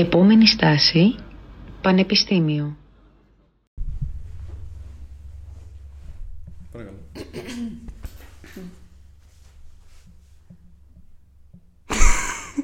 Επόμενη 0.00 0.46
στάση, 0.46 1.14
Πανεπιστήμιο. 1.80 2.76
Παρακαλώ. 6.72 6.98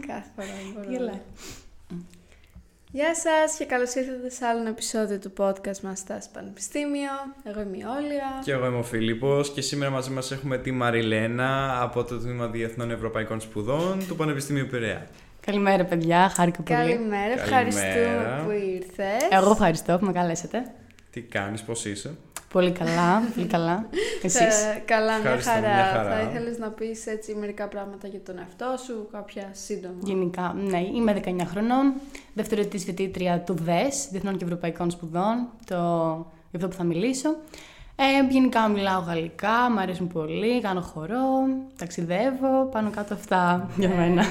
Κάθε 0.07 0.31
φορά 0.37 0.49
μπορώ. 0.75 0.91
Γελάει. 0.91 1.21
Γεια 2.91 3.15
σας 3.15 3.57
και 3.59 3.65
καλώς 3.65 3.95
ήρθατε 3.95 4.31
σε 4.31 4.47
άλλο 4.47 4.61
ένα 4.61 4.69
επεισόδιο 4.69 5.19
του 5.19 5.33
podcast 5.37 5.81
μας 5.83 5.99
στα 5.99 6.23
Πανεπιστήμιο. 6.33 7.13
Εγώ 7.45 7.61
είμαι 7.61 7.77
η 7.77 7.83
Όλια. 7.83 8.41
Και 8.45 8.53
εγώ 8.53 8.67
είμαι 8.67 8.79
ο 8.79 8.83
Φίλιππος 8.83 9.53
και 9.53 9.61
σήμερα 9.61 9.91
μαζί 9.91 10.11
μας 10.11 10.31
έχουμε 10.31 10.59
τη 10.59 10.71
Μαριλένα 10.71 11.83
από 11.83 12.05
το 12.05 12.19
Τμήμα 12.19 12.47
Διεθνών 12.47 12.91
Ευρωπαϊκών 12.91 13.41
Σπουδών 13.41 14.07
του 14.09 14.17
Πανεπιστημίου 14.17 14.67
Πειραιά. 14.67 15.09
Καλημέρα, 15.47 15.85
παιδιά. 15.85 16.29
Χάρηκα 16.29 16.63
πολύ. 16.63 16.79
Καλημέρα, 16.79 17.33
ευχαριστούμε 17.33 17.87
Καλημέρα. 17.89 18.43
που 18.45 18.51
ήρθες. 18.51 19.29
Εγώ 19.31 19.51
ευχαριστώ 19.51 19.99
που 19.99 20.05
με 20.05 20.13
καλέσατε. 20.13 20.73
Τι 21.11 21.21
κάνεις, 21.21 21.63
πώς 21.63 21.85
είσαι; 21.85 22.15
Πολύ 22.53 22.71
καλά, 22.73 23.23
πολύ 23.35 23.47
καλά. 23.47 23.89
Εσείς; 24.23 24.41
Ε, 24.41 24.83
καλά, 24.85 25.07
μια 25.19 25.31
Ευχαριστώ, 25.31 25.51
χαρά. 25.51 25.75
μια 25.75 25.85
χαρά. 25.85 26.11
Θα 26.11 26.31
ήθελες 26.31 26.59
να 26.59 26.69
πεις 26.71 27.07
έτσι 27.07 27.35
μερικά 27.35 27.69
πράγματα 27.69 28.09
για 28.09 28.21
τον 28.21 28.39
εαυτό 28.39 28.75
σου, 28.85 29.09
κάποια 29.13 29.49
σύντομα; 29.53 29.95
Γενικά, 30.03 30.55
ναι, 30.69 30.81
είμαι 30.81 31.21
19 31.25 31.37
χρονών, 31.45 31.93
δευτερετής 32.35 32.85
φοιτήτρια 32.85 33.41
του 33.41 33.55
ΔΕΣ, 33.55 34.09
Διεθνών 34.11 34.37
και 34.37 34.45
Ευρωπαϊκών 34.45 34.91
Σπουδών, 34.91 35.49
το... 35.67 35.77
για 36.51 36.55
αυτό 36.57 36.69
που 36.69 36.75
θα 36.75 36.85
μιλήσω. 36.85 37.37
Ε, 37.97 38.33
γενικά 38.33 38.69
μιλάω 38.69 39.01
γαλλικά, 39.01 39.71
μου 39.71 39.81
αρέσουν 39.81 40.09
πολύ, 40.09 40.61
κάνω 40.61 40.81
χορό, 40.81 41.29
ταξιδεύω, 41.79 42.69
πάνω 42.73 42.91
κάτω 42.91 43.15
αυτά 43.15 43.71
για 43.77 43.89
μένα. 43.89 44.25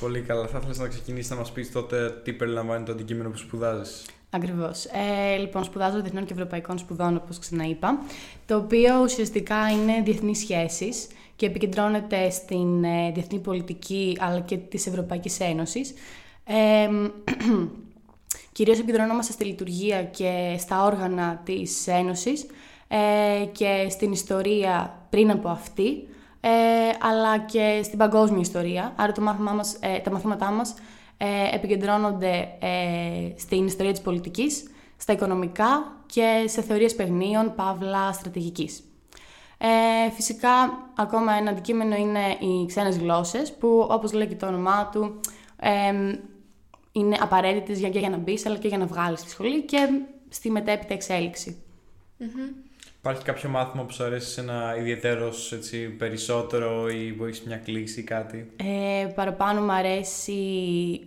Πολύ 0.00 0.20
καλά. 0.20 0.46
Θα 0.46 0.58
ήθελες 0.58 0.78
να 0.78 0.88
ξεκινήσεις 0.88 1.30
να 1.30 1.36
μας 1.36 1.52
πεις 1.52 1.72
τότε 1.72 2.10
τι 2.24 2.32
περιλαμβάνει 2.32 2.84
το 2.84 2.92
αντικείμενο 2.92 3.30
που 3.30 3.36
σπουδάζεις; 3.36 4.04
Ακριβώς. 4.30 4.84
Ε, 4.84 5.36
λοιπόν, 5.36 5.64
σπουδάζω 5.64 6.00
Διεθνών 6.00 6.24
και 6.24 6.32
Ευρωπαϊκών 6.32 6.78
Σπουδών, 6.78 7.16
όπως 7.16 7.38
ξαναείπα, 7.38 7.98
το 8.46 8.56
οποίο 8.56 9.02
ουσιαστικά 9.02 9.70
είναι 9.70 10.02
διεθνείς 10.04 10.38
σχέσεις 10.38 11.06
και 11.36 11.46
επικεντρώνεται 11.46 12.30
στην 12.30 12.84
ε, 12.84 13.10
διεθνή 13.14 13.38
πολιτική 13.38 14.16
αλλά 14.20 14.40
και 14.40 14.56
της 14.56 14.86
Ευρωπαϊκής 14.86 15.40
Ένωσης. 15.40 15.94
Ε, 16.44 16.88
κυρίως 18.52 18.78
επικεντρωνόμαστε 18.78 19.32
στη 19.32 19.44
λειτουργία 19.44 20.02
και 20.02 20.56
στα 20.58 20.84
όργανα 20.84 21.40
της 21.44 21.86
Ένωσης 21.86 22.46
ε, 22.92 23.44
και 23.44 23.86
στην 23.90 24.12
ιστορία 24.12 25.06
πριν 25.10 25.30
από 25.30 25.48
αυτή, 25.48 26.08
ε, 26.40 26.48
αλλά 27.00 27.38
και 27.38 27.80
στην 27.82 27.98
παγκόσμια 27.98 28.40
ιστορία. 28.40 28.92
Άρα 28.96 29.12
το 29.12 29.20
μάθημά 29.20 29.52
μας, 29.52 29.76
ε, 29.80 29.98
τα 29.98 30.10
μαθήματά 30.10 30.50
μας 30.50 30.74
ε, 31.16 31.54
επικεντρώνονται 31.54 32.48
ε, 32.60 33.38
στην 33.38 33.66
ιστορία 33.66 33.92
της 33.92 34.00
πολιτικής, 34.00 34.70
στα 34.96 35.12
οικονομικά 35.12 35.96
και 36.06 36.44
σε 36.46 36.62
θεωρίες 36.62 36.94
παιχνίων, 36.94 37.54
παύλα, 37.54 38.12
στρατηγικής. 38.12 38.82
Ε, 39.58 40.10
φυσικά, 40.10 40.50
ακόμα 40.96 41.32
ένα 41.32 41.50
αντικείμενο 41.50 41.96
είναι 41.96 42.36
οι 42.40 42.66
ξένες 42.66 42.98
γλώσσες, 42.98 43.52
που 43.52 43.86
όπως 43.90 44.12
λέει 44.12 44.26
και 44.26 44.34
το 44.34 44.46
όνομά 44.46 44.88
του, 44.92 45.20
ε, 45.56 46.18
είναι 46.92 47.16
απαραίτητες 47.20 47.78
για, 47.78 47.90
και 47.90 47.98
για 47.98 48.10
να 48.10 48.16
μπεις, 48.16 48.46
αλλά 48.46 48.56
και 48.56 48.68
για 48.68 48.78
να 48.78 48.86
βγάλεις 48.86 49.20
στη 49.20 49.30
σχολή 49.30 49.62
και 49.62 49.88
στη 50.28 50.50
μετέπειτα 50.50 50.94
εξέλιξη. 50.94 51.62
Υπάρχει 53.00 53.22
κάποιο 53.22 53.48
μάθημα 53.48 53.84
που 53.84 53.92
σου 53.92 54.04
αρέσει 54.04 54.30
σε 54.30 54.40
ένα 54.40 54.76
ιδιαίτερος 54.78 55.52
έτσι, 55.52 55.88
περισσότερο 55.88 56.88
ή 56.88 57.12
που 57.12 57.24
έχεις 57.24 57.42
μια 57.42 57.56
κλίση 57.56 58.00
ή 58.00 58.02
κάτι; 58.02 58.50
Ε, 58.56 59.06
παραπάνω 59.14 59.60
μου 59.60 59.72
αρέσει 59.72 60.34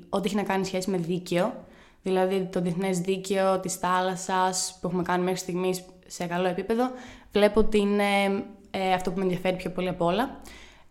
ό,τι 0.09 0.27
έχει 0.27 0.35
να 0.35 0.43
κάνει 0.43 0.65
σχέση 0.65 0.89
με 0.89 0.97
δίκαιο. 0.97 1.65
Δηλαδή 2.03 2.47
το 2.51 2.61
διεθνές 2.61 2.99
δίκαιο 2.99 3.59
της 3.59 3.75
θάλασσας 3.75 4.77
που 4.81 4.87
έχουμε 4.87 5.03
κάνει 5.03 5.23
μέχρι 5.23 5.39
στιγμής 5.39 5.85
σε 6.07 6.25
καλό 6.25 6.47
επίπεδο. 6.47 6.91
Βλέπω 7.31 7.59
ότι 7.59 7.77
είναι 7.77 8.03
ε, 8.71 8.93
αυτό 8.93 9.11
που 9.11 9.17
με 9.17 9.23
ενδιαφέρει 9.23 9.55
πιο 9.55 9.69
πολύ 9.69 9.89
απ' 9.89 10.01
όλα. 10.01 10.41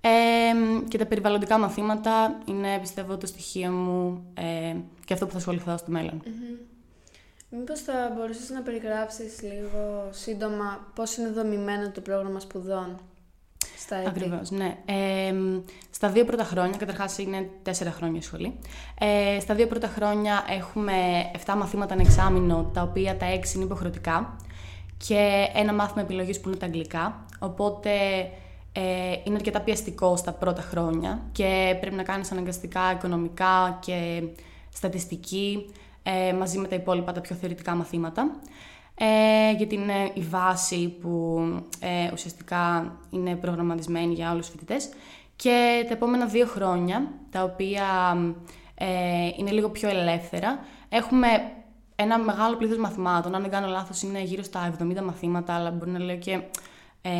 Ε, 0.00 0.08
και 0.88 0.98
τα 0.98 1.06
περιβαλλοντικά 1.06 1.58
μαθήματα 1.58 2.38
είναι 2.44 2.78
πιστεύω 2.80 3.16
το 3.16 3.26
στοιχείο 3.26 3.70
μου 3.70 4.24
ε, 4.34 4.76
και 5.04 5.12
αυτό 5.12 5.26
που 5.26 5.32
θα 5.32 5.38
ασχοληθώ 5.38 5.76
στο 5.76 5.90
μέλλον. 5.90 6.22
Μήπως 7.58 7.80
θα 7.80 8.12
μπορούσες 8.16 8.50
να 8.50 8.60
περιγράψεις 8.60 9.42
λίγο 9.42 10.08
σύντομα 10.10 10.86
πώς 10.94 11.16
είναι 11.16 11.28
δομημένο 11.28 11.90
το 11.90 12.00
πρόγραμμα 12.00 12.40
σπουδών 12.40 13.00
στα 13.78 13.96
έτη. 13.96 14.08
Ακριβώς, 14.08 14.50
ναι. 14.50 14.76
Ε, 14.84 15.34
στα 15.90 16.08
δύο 16.08 16.24
πρώτα 16.24 16.44
χρόνια, 16.44 16.76
καταρχάς 16.78 17.18
είναι 17.18 17.50
τέσσερα 17.62 17.90
χρόνια 17.90 18.18
η 18.18 18.22
σχολή, 18.22 18.58
ε, 18.98 19.40
στα 19.40 19.54
δύο 19.54 19.66
πρώτα 19.66 19.86
χρόνια 19.86 20.44
έχουμε 20.48 20.92
7 21.46 21.54
μαθήματα 21.56 21.94
ένα 21.94 22.02
εξάμεινο, 22.02 22.70
τα 22.74 22.82
οποία 22.82 23.16
τα 23.16 23.26
6 23.26 23.54
είναι 23.54 23.64
υποχρεωτικά 23.64 24.36
και 25.06 25.48
ένα 25.54 25.72
μάθημα 25.72 26.02
επιλογής 26.02 26.40
που 26.40 26.48
είναι 26.48 26.58
τα 26.58 26.66
αγγλικά, 26.66 27.24
οπότε 27.38 27.90
ε, 28.72 28.80
είναι 29.24 29.34
αρκετά 29.34 29.60
πιεστικό 29.60 30.16
στα 30.16 30.32
πρώτα 30.32 30.62
χρόνια 30.62 31.22
και 31.32 31.76
πρέπει 31.80 31.96
να 31.96 32.02
κάνεις 32.02 32.32
αναγκαστικά 32.32 32.92
οικονομικά 32.92 33.78
και 33.80 34.22
στατιστική 34.72 35.66
ε, 36.02 36.32
μαζί 36.32 36.58
με 36.58 36.68
τα 36.68 36.74
υπόλοιπα 36.74 37.12
τα 37.12 37.20
πιο 37.20 37.36
θεωρητικά 37.36 37.74
μαθήματα 37.74 38.30
ε, 38.94 39.52
γιατί 39.56 39.74
είναι 39.74 40.10
η 40.14 40.20
βάση 40.20 40.88
που 40.88 41.40
ε, 41.80 42.12
ουσιαστικά 42.12 42.92
είναι 43.10 43.36
προγραμματισμένη 43.36 44.14
για 44.14 44.32
όλους 44.32 44.46
τους 44.46 44.54
φοιτητές 44.54 44.88
και 45.36 45.84
τα 45.86 45.92
επόμενα 45.94 46.26
δύο 46.26 46.46
χρόνια, 46.46 47.08
τα 47.30 47.42
οποία 47.42 47.86
ε, 48.74 48.86
είναι 49.36 49.50
λίγο 49.50 49.68
πιο 49.70 49.88
ελεύθερα, 49.88 50.58
έχουμε 50.88 51.28
ένα 51.96 52.18
μεγάλο 52.18 52.56
πλήθος 52.56 52.78
μαθημάτων. 52.78 53.34
Αν 53.34 53.42
δεν 53.42 53.50
κάνω 53.50 53.66
λάθος 53.66 54.02
είναι 54.02 54.22
γύρω 54.22 54.42
στα 54.42 54.74
70 54.78 55.00
μαθήματα, 55.02 55.54
αλλά 55.54 55.70
μπορεί 55.70 55.90
να 55.90 55.98
λέω 55.98 56.16
και 56.16 56.40
ε, 57.02 57.10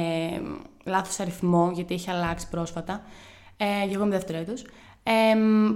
λάθος 0.85 1.21
αριθμό, 1.21 1.71
γιατί 1.75 1.95
έχει 1.95 2.11
αλλάξει 2.11 2.49
πρόσφατα. 2.49 3.03
Ε, 3.57 3.87
και 3.87 3.95
εγώ 3.95 4.05
είμαι 4.05 4.15
δεύτερο 4.15 4.39
έτος. 4.39 4.67
Ε, 5.03 5.13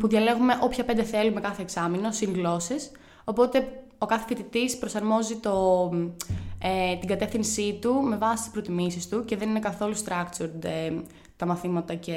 που 0.00 0.08
διαλέγουμε 0.08 0.58
όποια 0.62 0.84
πέντε 0.84 1.02
θέλουμε 1.02 1.40
κάθε 1.40 1.62
εξάμεινο, 1.62 2.12
συν 2.12 2.32
γλώσσες. 2.32 2.90
Οπότε 3.24 3.84
ο 3.98 4.06
κάθε 4.06 4.24
φοιτητής 4.26 4.78
προσαρμόζει 4.78 5.36
το, 5.36 5.90
ε, 6.58 6.96
την 6.96 7.08
κατεύθυνσή 7.08 7.78
του 7.80 7.94
με 7.94 8.16
βάση 8.16 8.42
τις 8.42 8.52
προτιμήσεις 8.52 9.08
του 9.08 9.24
και 9.24 9.36
δεν 9.36 9.48
είναι 9.48 9.58
καθόλου 9.58 9.94
structured 9.96 10.64
ε, 10.64 10.92
τα 11.36 11.46
μαθήματα 11.46 11.94
και 11.94 12.12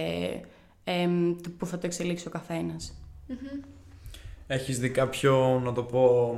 ε, 0.83 1.07
το 1.43 1.49
που 1.57 1.65
θα 1.65 1.77
το 1.77 1.85
εξελίξει 1.85 2.27
ο 2.27 2.31
καθένας. 2.31 2.93
Έχεις 4.47 4.79
δει 4.79 4.89
κάποιο, 4.89 5.61
να 5.63 5.73
το 5.73 5.83
πω, 5.83 6.37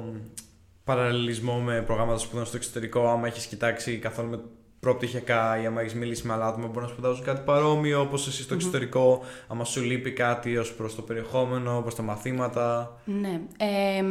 παραλληλισμό 0.83 1.59
με 1.59 1.81
προγράμματα 1.81 2.17
σπουδών 2.17 2.45
στο 2.45 2.57
εξωτερικό, 2.57 3.07
άμα 3.07 3.27
έχεις 3.27 3.45
κοιτάξει 3.45 3.97
καθόλου 3.97 4.29
με 4.29 4.39
προπτυχιακά 4.81 5.61
ή 5.61 5.65
άμα 5.65 5.81
έχεις 5.81 5.95
μιλήσει 5.95 6.27
με 6.27 6.33
άλλα 6.33 6.47
άτομα 6.47 6.65
που 6.65 6.71
μπορούν 6.71 6.87
να 6.87 6.93
σπουδάζουν 6.93 7.23
κάτι 7.23 7.41
παρόμοιο, 7.45 8.01
όπως 8.01 8.27
εσύ 8.27 8.41
στο 8.41 8.53
εξωτερικό, 8.53 9.21
άμα 9.47 9.63
σου 9.63 9.81
λείπει 9.81 10.11
κάτι 10.11 10.57
ως 10.57 10.73
προς 10.73 10.95
το 10.95 11.01
περιεχόμενο, 11.01 11.81
προς 11.81 11.95
τα 11.95 12.01
μαθήματα. 12.01 12.97
Ναι. 13.05 13.41
Ε, 13.57 14.03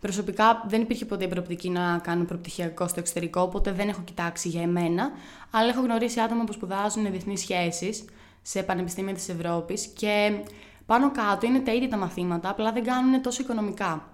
προσωπικά 0.00 0.64
δεν 0.68 0.80
υπήρχε 0.80 1.04
ποτέ 1.04 1.24
η 1.24 1.28
προοπτική 1.28 1.70
να 1.70 1.98
κάνω 2.02 2.24
προπτυχιακό 2.24 2.88
στο 2.88 3.00
εξωτερικό, 3.00 3.40
οπότε 3.40 3.72
δεν 3.72 3.88
έχω 3.88 4.00
κοιτάξει 4.04 4.48
για 4.48 4.62
εμένα. 4.62 5.10
Αλλά 5.50 5.68
έχω 5.68 5.80
γνωρίσει 5.80 6.20
άτομα 6.20 6.44
που 6.44 6.52
σπουδάζουν 6.52 7.10
διεθνείς 7.10 7.40
σχέσεις 7.40 8.04
σε 8.42 8.62
πανεπιστήμια 8.62 9.14
της 9.14 9.28
Ευρώπης 9.28 9.86
και 9.86 10.32
πάνω 10.86 11.10
κάτω 11.10 11.46
είναι 11.46 11.58
τα 11.58 11.74
ίδια 11.74 11.88
τα 11.88 11.96
μαθήματα, 11.96 12.48
απλά 12.48 12.72
δεν 12.72 12.84
κάνουν 12.84 13.22
τόσο 13.22 13.42
οικονομικά. 13.42 14.08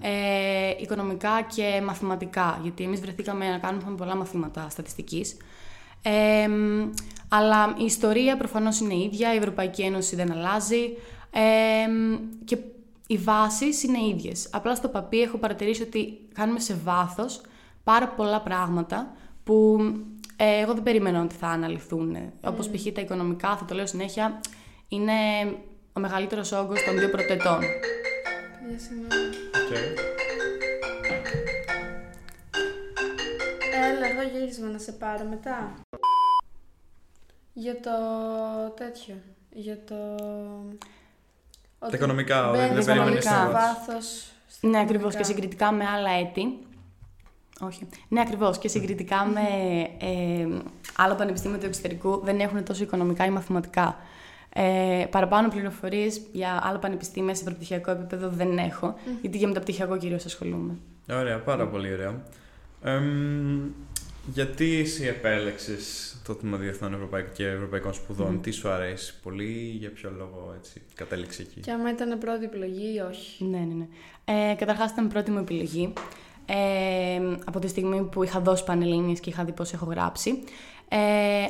Ε, 0.00 0.70
οικονομικά 0.80 1.42
και 1.54 1.82
μαθηματικά, 1.84 2.58
γιατί 2.62 2.84
εμείς 2.84 3.00
βρεθήκαμε 3.00 3.50
να 3.50 3.58
κάνουμε 3.58 3.94
πολλά 3.96 4.16
μαθήματα 4.16 4.68
στατιστικής. 4.68 5.36
Ε, 6.02 6.48
αλλά 7.28 7.74
η 7.78 7.84
ιστορία 7.84 8.36
προφανώς 8.36 8.80
είναι 8.80 8.94
ίδια, 8.94 9.34
η 9.34 9.36
Ευρωπαϊκή 9.36 9.82
Ένωση 9.82 10.16
δεν 10.16 10.32
αλλάζει 10.32 10.96
ε, 11.30 11.40
και 12.44 12.58
οι 13.06 13.16
βάσεις 13.16 13.82
είναι 13.82 13.98
ίδιες. 14.14 14.48
Απλά 14.52 14.74
στο 14.74 14.88
παπί 14.88 15.20
έχω 15.20 15.36
παρατηρήσει 15.36 15.82
ότι 15.82 16.18
κάνουμε 16.34 16.60
σε 16.60 16.74
βάθος 16.84 17.40
πάρα 17.84 18.08
πολλά 18.08 18.40
πράγματα 18.40 19.14
που 19.44 19.78
ε, 20.36 20.60
εγώ 20.60 20.74
δεν 20.74 20.82
περίμενα 20.82 21.22
ότι 21.22 21.34
θα 21.34 21.46
αναλυθούν. 21.46 22.16
Όπως 22.44 22.70
π.χ. 22.70 22.92
τα 22.94 23.00
οικονομικά, 23.00 23.56
θα 23.56 23.64
το 23.64 23.74
λέω 23.74 23.86
συνέχεια, 23.86 24.40
είναι 24.88 25.12
ο 25.92 26.00
μεγαλύτερος 26.00 26.52
όγκος 26.52 26.84
των 26.84 26.98
δύο 26.98 27.10
πρωτετών. 27.10 27.58
Μια 28.68 28.78
συγγνώμη. 28.78 29.08
Okay. 29.10 29.27
Έλα, 33.74 34.06
εγώ 34.10 34.22
γύρισμα 34.32 34.68
να 34.68 34.78
σε 34.78 34.92
πάρω 34.92 35.24
μετά. 35.24 35.74
Για 37.52 37.80
το 37.80 37.90
τέτοιο. 38.76 39.14
Για 39.50 39.78
το... 39.84 39.94
Τα 41.78 41.90
οικονομικά, 41.92 42.50
μπαίνεις 42.50 42.74
δεν 42.74 42.84
περίμενες 42.84 43.24
πολύ 43.24 43.36
να 43.36 43.44
σε 43.44 43.50
βάζεις. 43.50 43.86
βάθος. 43.86 44.32
στα 44.48 44.68
Ναι, 44.68 44.80
ακριβώς. 44.80 45.14
Και 45.14 45.20
οικονομικά. 45.20 45.24
συγκριτικά 45.24 45.72
με 45.72 45.84
άλλα 45.84 46.10
έτη. 46.10 46.58
Όχι. 47.60 47.88
Ναι, 48.08 48.20
ακριβώς. 48.20 48.58
Και 48.58 48.68
συγκριτικά 48.68 49.24
με 49.24 49.40
ε, 49.98 50.48
άλλα 50.96 51.14
πανεπιστήμια 51.14 51.58
του 51.58 51.66
εξωτερικού 51.66 52.20
δεν 52.24 52.40
έχουν 52.40 52.64
τόσο 52.64 52.82
οικονομικά 52.82 53.24
ή 53.24 53.30
μαθηματικά. 53.30 53.96
Ε, 54.52 55.04
παραπάνω 55.10 55.48
πληροφορίες 55.48 56.20
για 56.32 56.60
άλλα 56.62 56.78
πανεπιστήμια 56.78 57.34
σε 57.34 57.44
προπτυχιακό 57.44 57.90
επίπεδο 57.90 58.28
δεν 58.28 58.58
έχω, 58.58 58.94
γιατί 59.20 59.38
για 59.38 59.48
μεταπτυχιακό 59.48 59.96
κυρίως 59.96 60.24
ασχολούμαι. 60.24 60.76
Ωραία, 61.12 61.38
πάρα 61.38 61.66
πολύ 61.68 61.92
ωραία. 61.92 62.22
Εμ, 62.82 63.70
γιατί 64.32 64.80
εσύ 64.80 65.06
επέλεξες 65.06 66.16
το 66.24 66.34
τμήμα 66.34 66.56
Διεθνών 66.56 66.94
Ευρωπαϊκών 66.94 67.32
και 67.32 67.46
Ευρωπαϊκών 67.46 67.94
Σπουδών, 67.94 68.32
Μμμ. 68.32 68.40
τι 68.40 68.50
σου 68.50 68.68
αρέσει 68.68 69.14
πολύ, 69.22 69.76
για 69.78 69.90
ποιο 69.90 70.12
λόγο 70.16 70.54
έτσι 70.58 70.82
κατέληξε 70.94 71.42
εκεί; 71.42 71.60
Και 71.60 71.70
άμα 71.70 71.90
ήταν 71.90 72.18
πρώτη 72.18 72.44
επιλογή 72.44 72.94
ή 72.94 72.98
όχι. 72.98 73.44
Ναι, 73.44 73.58
ναι, 73.58 73.74
ναι. 73.74 73.86
Ε, 74.24 74.54
καταρχάς 74.54 74.90
ήταν 74.90 75.08
πρώτη 75.08 75.30
μου 75.30 75.38
επιλογή. 75.38 75.92
Ε, 76.46 77.36
από 77.44 77.58
τη 77.58 77.68
στιγμή 77.68 78.02
που 78.02 78.22
είχα 78.22 78.40
δώσει 78.40 78.64
πανελλήνιες 78.64 79.20
και 79.20 79.30
είχα 79.30 79.44
δει 79.44 79.52
πώς 79.52 79.72
έχω 79.72 79.84
γράψει. 79.84 80.42
Ε, 80.88 80.98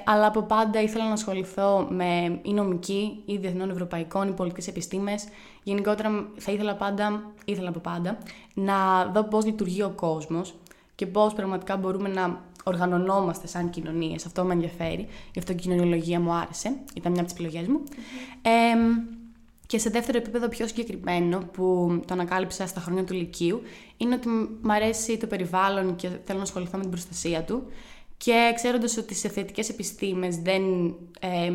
αλλά 0.05 0.27
από 0.27 0.43
πάντα 0.43 0.83
ήθελα 0.83 1.07
να 1.07 1.13
ασχοληθώ 1.13 1.87
με 1.91 2.41
ή 2.43 2.53
νομική 2.53 3.23
ή 3.25 3.37
διεθνών 3.37 3.71
ευρωπαϊκών 3.71 4.29
ή 4.29 4.33
πολιτικές 4.33 4.69
επιστήμες. 4.69 5.25
Γενικότερα 5.63 6.29
θα 6.37 6.53
ήθελα 6.53 6.75
πάντα, 6.75 7.23
ήθελα 7.45 7.69
από 7.69 7.79
πάντα, 7.79 8.19
να 8.55 9.07
δω 9.07 9.23
πώς 9.23 9.45
λειτουργεί 9.45 9.83
ο 9.83 9.91
κόσμος 9.91 10.55
και 10.95 11.07
πώς 11.07 11.33
πραγματικά 11.35 11.77
μπορούμε 11.77 12.09
να 12.09 12.41
οργανωνόμαστε 12.65 13.47
σαν 13.47 13.71
κοινωνίες. 13.71 14.27
Αυτό 14.27 14.45
με 14.45 14.53
ενδιαφέρει. 14.53 15.07
Γι' 15.33 15.39
αυτό 15.39 15.53
και 15.53 15.59
η 15.59 15.63
κοινωνιολογία 15.63 16.21
μου 16.21 16.33
άρεσε. 16.33 16.77
Ήταν 16.95 17.13
μια 17.13 17.21
από 17.21 17.33
τις 17.33 17.41
επιλογές 17.41 17.69
μου. 17.69 17.83
Ε, 18.43 18.49
και 19.67 19.79
σε 19.79 19.91
δεύτερο 19.91 20.19
επίπεδο 20.19 20.49
πιο 20.49 20.67
συγκεκριμένο 20.67 21.39
που 21.39 22.01
το 22.07 22.15
ανακάλυψα 22.15 22.67
στα 22.67 22.81
χρόνια 22.81 23.05
του 23.05 23.15
Λυκείου 23.15 23.63
είναι 23.97 24.15
ότι 24.15 24.29
μ' 24.63 24.71
αρέσει 24.71 25.19
το 25.19 25.27
περιβάλλον 25.27 25.97
και 25.97 26.09
θέλω 26.25 26.39
να 26.39 26.45
ασχοληθώ 26.45 26.77
με 26.77 26.83
την 26.83 26.91
προστασία 26.91 27.43
του 27.43 27.63
και 28.19 28.53
ξέροντας 28.55 28.97
ότι 28.97 29.15
σε 29.15 29.29
θετικές 29.29 29.69
επιστήμες 29.69 30.37
δεν, 30.37 30.63
ε, 31.21 31.53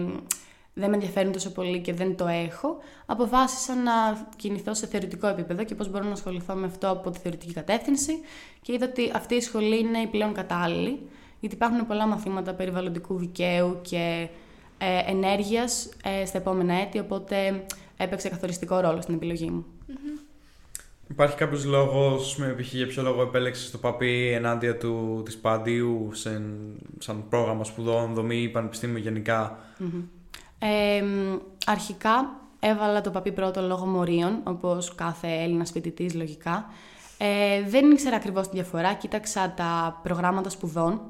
δεν 0.74 0.90
με 0.90 0.96
ενδιαφέρουν 0.96 1.32
τόσο 1.32 1.52
πολύ 1.52 1.80
και 1.80 1.94
δεν 1.94 2.16
το 2.16 2.28
έχω, 2.28 2.78
αποφάσισα 3.06 3.76
να 3.76 4.28
κινηθώ 4.36 4.74
σε 4.74 4.88
θεωρητικό 4.88 5.28
επίπεδο 5.28 5.64
και 5.64 5.76
πώς 5.76 5.90
μπορώ 5.90 6.06
να 6.06 6.12
ασχοληθώ 6.12 6.54
με 6.54 6.66
αυτό 6.66 6.90
από 6.90 7.10
τη 7.10 7.20
θεωρητική 7.20 7.54
κατεύθυνση 7.54 8.20
και 8.62 8.74
είδα 8.74 8.88
ότι 8.90 9.12
αυτή 9.16 9.36
η 9.36 9.42
σχολή 9.42 9.80
είναι 9.80 10.00
η 10.00 10.08
πλέον 10.08 10.34
κατάλληλη 10.34 11.00
γιατί 11.40 11.56
υπάρχουν 11.56 11.88
πολλά 11.88 12.08
μαθήματα 12.08 12.54
περιβαλλοντικού 12.54 13.18
δικαίου 13.18 13.80
και 13.82 14.28
ε, 14.78 15.12
ενέργειας 15.12 15.90
ε, 16.04 16.26
στα 16.26 16.38
επόμενα 16.38 16.74
έτη, 16.74 17.00
οπότε 17.00 17.66
έπαιξε 17.98 18.30
καθοριστικό 18.30 18.80
ρόλο 18.80 19.02
στην 19.02 19.14
επιλογή 19.14 19.50
μου. 19.50 19.66
Υπάρχει 21.14 21.36
κάποιος 21.36 21.66
λόγος, 21.66 22.36
με 22.38 22.56
π.χ. 22.58 22.74
για 22.74 22.88
ποιο 22.88 23.04
λόγο 23.04 23.22
επέλεξες 23.22 23.72
το 23.72 23.78
ΠΑΠΗ 23.78 24.32
ενάντια 24.32 24.78
του 24.78 25.22
της 25.26 25.38
Παντίου 25.38 26.10
σε, 26.14 26.42
σαν 26.98 27.24
πρόγραμμα 27.30 27.64
σπουδών, 27.64 28.14
δομή, 28.14 28.50
πανεπιστήμιο 28.50 28.98
γενικά; 28.98 29.60
Μμμ. 29.78 30.02
Ε, 30.60 31.02
μ, 31.02 31.38
αρχικά 31.66 32.40
έβαλα 32.60 33.02
το 33.02 33.10
παπί 33.10 33.32
πρώτο 33.32 33.62
λόγω 33.62 33.86
μορίων, 33.86 34.40
όπως 34.44 34.96
κάθε 34.96 35.28
Έλληνας 35.28 35.72
φοιτητής 35.72 36.14
λογικά. 36.14 36.66
Ε, 37.18 37.62
δεν 37.70 37.92
ήξερα 37.92 38.16
ακριβώς 38.16 38.48
τη 38.48 38.56
διαφορά, 38.56 38.94
κοίταξα 38.94 39.54
τα 39.58 40.00
προγράμματα 40.04 40.50
σπουδών. 40.50 41.02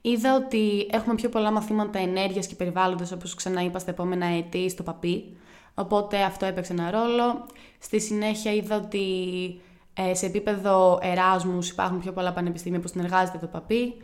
Είδα 0.00 0.36
ότι 0.36 0.88
έχουμε 0.90 1.14
πιο 1.14 1.28
πολλά 1.28 1.50
μαθήματα 1.50 1.98
ενέργειας 1.98 2.46
και 2.46 2.54
περιβάλλοντος, 2.54 3.12
όπως 3.12 3.34
ξαναείπα 3.34 3.78
στα 3.78 3.90
επόμενα 3.90 4.26
έτη, 4.26 4.68
στο 4.68 4.82
παπί. 4.82 5.36
Οπότε 5.80 6.22
αυτό 6.22 6.46
έπαιξε 6.46 6.72
ένα 6.72 6.90
ρόλο. 6.90 7.46
Στη 7.78 8.00
συνέχεια 8.00 8.52
είδα 8.52 8.76
ότι 8.76 9.04
ε, 9.94 10.14
σε 10.14 10.26
επίπεδο 10.26 10.98
εράσμους 11.02 11.70
υπάρχουν 11.70 12.00
πιο 12.00 12.12
πολλά 12.12 12.32
πανεπιστήμια 12.32 12.80
που 12.80 12.88
συνεργάζεται 12.88 13.38
το 13.38 13.46
παπί. 13.46 13.94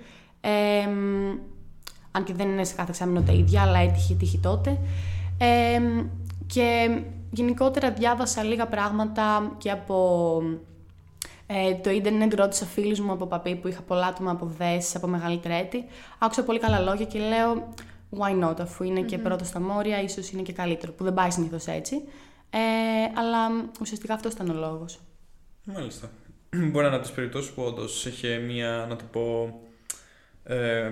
Ε, 0.40 0.86
μ, 0.86 1.38
αν 2.10 2.24
και 2.24 2.34
δεν 2.34 2.48
είναι 2.48 2.64
σε 2.64 2.74
κάθε 2.74 2.90
εξάμεινο 2.90 3.22
τα 3.22 3.32
ίδια, 3.32 3.62
αλλά 3.62 3.78
έτυχε 3.78 4.14
τύχη 4.14 4.38
τότε. 4.38 4.78
Ε, 5.38 5.80
και 6.46 6.98
γενικότερα 7.30 7.90
διάβασα 7.90 8.42
λίγα 8.42 8.66
πράγματα 8.66 9.52
και 9.58 9.70
από 9.70 10.42
ε, 11.46 11.74
το 11.74 11.90
ίντερνετ, 11.90 12.34
ρώτησα 12.34 12.64
φίλους 12.64 13.00
μου 13.00 13.12
από 13.12 13.26
παπί 13.26 13.54
που 13.56 13.68
είχα 13.68 13.82
πολλά 13.82 14.06
άτομα 14.06 14.30
από 14.30 14.52
ΔΕΣ, 14.58 14.96
από 14.96 15.06
μεγαλύτερα 15.06 15.54
έτη. 15.54 15.84
Άκουσα 16.18 16.42
πολύ 16.42 16.58
καλά 16.58 16.80
λόγια 16.80 17.04
και 17.04 17.18
λέω 17.18 17.68
why 18.10 18.44
not, 18.44 18.60
αφού 18.60 18.84
είναι 18.84 19.02
και 19.02 19.18
πρώτο 19.18 19.44
στα 19.44 19.60
μόρια, 19.60 20.02
ίσως 20.02 20.30
είναι 20.30 20.42
και 20.42 20.52
καλύτερο, 20.52 20.92
που 20.92 21.04
δεν 21.04 21.14
πάει 21.14 21.30
συνήθως 21.30 21.66
έτσι. 21.66 22.02
Ε, 22.50 22.58
αλλά 23.14 23.50
μ, 23.50 23.70
ουσιαστικά 23.80 24.14
αυτός 24.14 24.32
ήταν 24.32 24.50
ο 24.50 24.54
λόγος. 24.54 25.00
Μάλιστα. 25.64 26.10
Μπορεί 26.70 26.72
να 26.72 26.86
είναι 26.86 26.94
από 26.94 27.04
τις 27.04 27.12
περιπτώσεις 27.14 27.50
που 27.50 27.62
όντως 27.62 28.06
είχε 28.06 28.36
μία, 28.38 28.86
να 28.88 28.96
το 28.96 29.04
πω, 29.12 29.58
ε, 30.44 30.90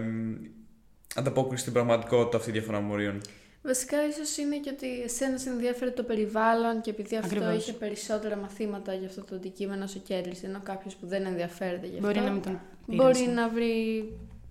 ανταπόκριση 1.14 1.61
στην 1.61 1.72
πραγματικότητα 1.72 2.37
αυτή 2.37 2.50
η 2.50 2.52
διαφορά 2.52 2.81
μορίων. 2.81 3.20
Βασικά, 3.66 4.06
ίσως 4.06 4.37
είναι 4.37 4.58
και 4.58 4.70
ότι 4.75 5.02
εσένα 5.02 5.38
σε 5.38 5.50
ενδιαφέρει 5.50 5.93
το 5.93 6.02
περιβάλλον 6.02 6.81
και 6.81 6.90
επειδή 6.90 7.16
αυτό 7.16 7.37
Ακριβώς. 7.37 7.56
είχε 7.56 7.72
περισσότερα 7.72 8.37
μαθήματα 8.37 8.94
για 8.94 9.08
αυτό 9.08 9.25
το 9.25 9.34
αντικείμενο, 9.34 9.87
σε 9.87 9.99
κέρδισε. 9.99 10.46
Ενώ 10.46 10.61
κάποιος 10.62 10.94
που 10.94 11.06
δεν 11.06 11.26
ενδιαφέρεται 11.26 11.87
γι' 11.87 11.94
αυτό. 11.94 12.06
Μπορεί 12.06 12.20
να 12.20 12.31
μην 12.31 12.43
τον 12.43 12.61
μπορεί 12.87 13.12
πείρασε. 13.12 13.31
να 13.31 13.49
βρει 13.49 14.05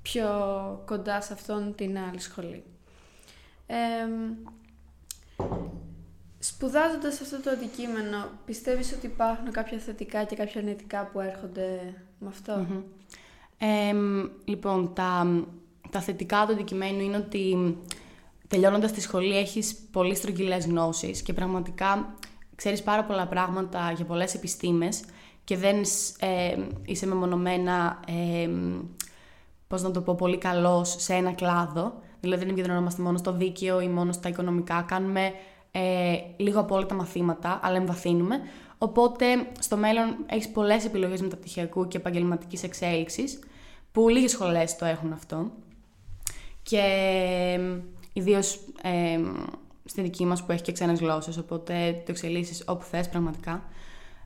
πιο 0.04 0.30
κοντά 0.86 1.22
σε 1.22 1.34
αυτόν 1.34 1.76
την 1.76 1.98
άλλη 1.98 2.20
σχολή. 2.20 2.64
Ε, 3.68 3.76
σπουδάζοντας 6.40 7.22
αυτό 7.22 7.42
το 7.42 7.50
αντικείμενο, 7.50 8.30
πιστεύεις 8.46 8.92
ότι 8.94 9.06
υπάρχουν 9.06 9.52
κάποια 9.52 9.78
θετικά 9.78 10.24
και 10.24 10.36
κάποια 10.36 10.62
αρνητικά 10.62 11.06
που 11.06 11.20
έρχονται 11.20 11.94
με 12.20 12.28
αυτό; 12.28 12.66
Μμμ. 12.70 12.82
Εμ, 13.58 14.30
λοιπόν, 14.46 14.94
τα, 14.94 15.44
τα 15.90 16.00
θετικά 16.02 16.46
του 16.46 16.52
αντικειμένου 16.54 17.00
είναι 17.00 17.18
ότι 17.18 17.78
τελειώνοντας 18.48 18.92
τη 18.92 19.02
σχολή 19.02 19.38
έχεις 19.38 19.76
πολύ 19.92 20.16
στρογγυλές 20.16 20.66
γνώσεις 20.66 21.22
και 21.22 21.34
πραγματικά 21.34 22.16
ξέρεις 22.56 22.84
πάρα 22.84 23.04
πολλά 23.04 23.28
πράγματα 23.28 23.92
για 23.92 24.06
πολλές 24.06 24.34
επιστήμες 24.34 25.04
και 25.44 25.58
δεν 25.58 25.86
σ- 25.86 26.24
ε, 26.24 26.56
είσαι 26.86 27.06
μεμονωμένα, 27.06 28.00
ε, 28.08 28.50
πώς 29.68 29.82
να 29.82 29.92
το 29.92 30.02
πω, 30.02 30.16
πολύ 30.16 30.38
καλός 30.38 30.96
σε 31.00 31.14
ένα 31.14 31.32
κλάδο. 31.32 31.94
Δηλαδή 32.20 32.42
δεν 32.42 32.50
επικεντρωνόμαστε 32.50 33.02
μόνο 33.02 33.18
στο 33.18 33.32
δίκαιο 33.34 33.82
ή 33.82 33.88
μόνο 33.88 34.12
στα 34.12 34.30
οικονομικά. 34.30 34.82
Κάνουμε 34.88 35.32
ε, 35.72 36.16
λίγο 36.38 36.60
απόλυτα 36.60 36.96
μαθήματα, 36.96 37.60
αλλά 37.64 37.76
εμβαθύνουμε. 37.76 38.40
Οπότε 38.78 39.26
στο 39.60 39.78
μέλλον 39.78 40.16
έχεις 40.26 40.50
πολλές 40.50 40.86
επιλογές 40.86 41.22
μεταπτυχιακού 41.22 41.88
και 41.88 41.98
επαγγελματικής 41.98 42.64
εξέλιξης, 42.64 43.40
που 43.92 44.10
λίγες 44.10 44.32
σχολές 44.32 44.76
το 44.76 44.86
έχουν 44.86 45.14
αυτό. 45.14 45.52
Και 46.64 46.84
ιδίως 48.14 48.60
ε, 48.84 49.20
στη 49.86 50.02
δική 50.02 50.26
μας 50.26 50.44
που 50.44 50.52
έχει 50.52 50.62
και 50.62 50.72
ξένες 50.72 51.00
γλώσσες, 51.00 51.38
οπότε 51.38 51.92
το 52.06 52.12
εξελίσσεις 52.12 52.64
όπου 52.68 52.84
θες 52.84 53.10
πραγματικά. 53.10 53.64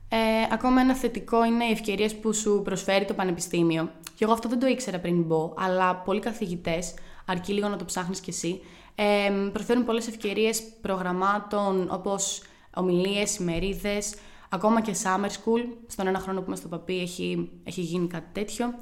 Ε, 0.08 0.16
ακόμα 0.52 0.80
ένα 0.80 0.94
θετικό 0.94 1.44
είναι 1.44 1.64
οι 1.64 1.70
ευκαιρίες 1.70 2.16
που 2.16 2.32
σου 2.32 2.60
προσφέρει 2.64 3.04
το 3.04 3.14
πανεπιστήμιο. 3.14 3.90
Και 4.14 4.24
εγώ 4.24 4.32
αυτό 4.32 4.48
δεν 4.48 4.58
το 4.58 4.66
ήξερα 4.66 4.98
πριν 4.98 5.22
μπω, 5.22 5.54
αλλά 5.56 5.96
πολλοί 5.96 6.20
καθηγητές, 6.20 6.94
αρκεί 7.26 7.52
λίγο 7.52 7.68
να 7.68 7.76
το 7.76 7.84
ψάχνεις 7.84 8.20
κι 8.20 8.30
εσύ, 8.30 8.60
ε, 8.94 9.30
προσφέρουν 9.52 9.84
πολλές 9.84 10.08
ευκαιρίες 10.08 10.62
προγραμμάτων 10.80 11.88
όπως 11.90 12.42
ομιλίες, 12.74 13.36
ημερίδες, 13.36 14.14
ακόμα 14.48 14.80
και 14.80 14.94
summer 15.02 15.28
school. 15.28 15.64
Στον 15.86 16.06
ένα 16.06 16.18
χρόνο 16.18 16.38
που 16.40 16.44
είμαι 16.46 16.56
στο 16.56 16.68
παπί 16.68 17.00
έχει, 17.00 17.50
έχει 17.64 17.80
γίνει 17.80 18.06
κάτι 18.06 18.28
τέτοιο. 18.32 18.74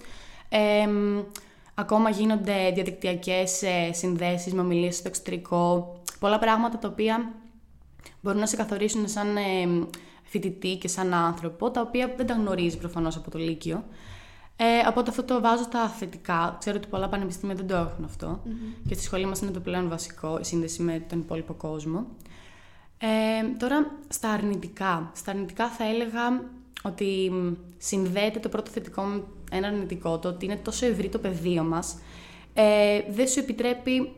Ε, 0.48 0.88
ακόμα 1.74 2.10
γίνονται 2.10 2.70
διαδικτυακές 2.74 3.62
ε, 3.62 3.92
συνδέσεις 3.92 4.52
με 4.52 4.60
ομιλίες 4.60 4.96
στο 4.96 5.08
εξωτερικό. 5.08 5.92
Πολλά 6.18 6.38
πράγματα 6.38 6.78
τα 6.78 6.88
οποία 6.88 7.32
μπορούν 8.20 8.40
να 8.40 8.46
σε 8.46 8.56
καθορίσουν 8.56 9.08
σαν 9.08 9.36
ε, 9.36 9.42
φοιτητή 10.26 10.76
και 10.76 10.88
σαν 10.88 11.14
άνθρωπο, 11.14 11.70
τα 11.70 11.80
οποία 11.80 12.14
δεν 12.16 12.26
τα 12.26 12.34
γνωρίζει 12.34 12.78
προφανώς 12.78 13.16
από 13.16 13.30
το 13.30 13.38
Λύκειο. 13.38 13.84
Ε, 14.56 14.88
οπότε 14.88 15.10
αυτό 15.10 15.22
το 15.22 15.40
βάζω 15.40 15.62
στα 15.62 15.88
θετικά. 15.88 16.56
Ξέρω 16.58 16.76
ότι 16.76 16.88
πολλά 16.88 17.08
πανεπιστήμια 17.08 17.54
δεν 17.54 17.66
το 17.66 17.76
έχουν 17.76 18.04
αυτό. 18.04 18.40
Και 18.88 18.94
στη 18.94 19.02
σχολή 19.02 19.26
μας 19.26 19.40
είναι 19.40 19.50
το 19.50 19.60
πλέον 19.60 19.88
βασικό, 19.88 20.38
η 20.40 20.44
σύνδεση 20.44 20.82
με 20.82 21.04
τον 21.08 21.18
υπόλοιπο 21.18 21.52
κόσμο. 21.52 22.06
Ε, 22.98 23.56
τώρα, 23.58 23.90
στα 24.08 24.30
αρνητικά. 24.30 25.10
Στα 25.14 25.30
αρνητικά 25.30 25.68
θα 25.68 25.84
έλεγα 25.84 26.42
ότι 26.82 27.30
μ, 27.32 27.52
συνδέεται 27.78 28.38
το 28.38 28.48
πρώτο 28.48 28.70
θετικό 28.70 29.02
με 29.02 29.22
ένα 29.50 29.66
αρνητικό, 29.66 30.18
το 30.18 30.28
ότι 30.28 30.44
είναι 30.44 30.56
τόσο 30.56 30.86
ευρύ 30.86 31.08
το 31.08 31.18
πεδίο 31.18 31.62
μας. 31.62 31.98
Ε, 32.54 33.00
δεν 33.10 33.28
σου 33.28 33.38
επιτρέπει 33.38 34.12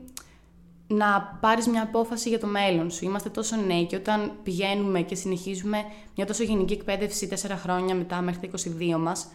να 0.90 1.38
πάρεις 1.40 1.66
μια 1.66 1.82
απόφαση 1.82 2.28
για 2.28 2.38
το 2.38 2.46
μέλλον 2.46 2.90
σου. 2.90 3.04
Είμαστε 3.04 3.28
τόσο 3.28 3.56
νέοι 3.56 3.84
και 3.86 3.96
όταν 3.96 4.32
πηγαίνουμε 4.42 5.00
και 5.02 5.14
συνεχίζουμε 5.14 5.84
μια 6.16 6.26
τόσο 6.26 6.42
γενική 6.42 6.72
εκπαίδευση 6.72 7.26
τέσσερα 7.28 7.56
χρόνια 7.56 7.94
μετά 7.94 8.20
μέχρι 8.20 8.48
τα 8.48 8.58
22 8.94 8.98
μας, 8.98 9.28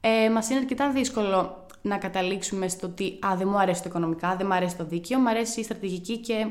ε, 0.00 0.30
μας 0.30 0.50
είναι 0.50 0.58
αρκετά 0.58 0.90
δύσκολο 0.90 1.66
να 1.82 1.98
καταλήξουμε 1.98 2.68
στο 2.68 2.86
ότι 2.86 3.18
«Α, 3.26 3.36
δεν 3.36 3.48
μου 3.48 3.58
αρέσει 3.58 3.82
το 3.82 3.88
οικονομικά, 3.88 4.36
δεν 4.36 4.46
μου 4.46 4.54
αρέσει 4.54 4.76
το 4.76 4.84
δίκαιο, 4.84 5.18
μου 5.18 5.28
αρέσει 5.28 5.60
η 5.60 5.62
στρατηγική 5.62 6.18
και 6.18 6.46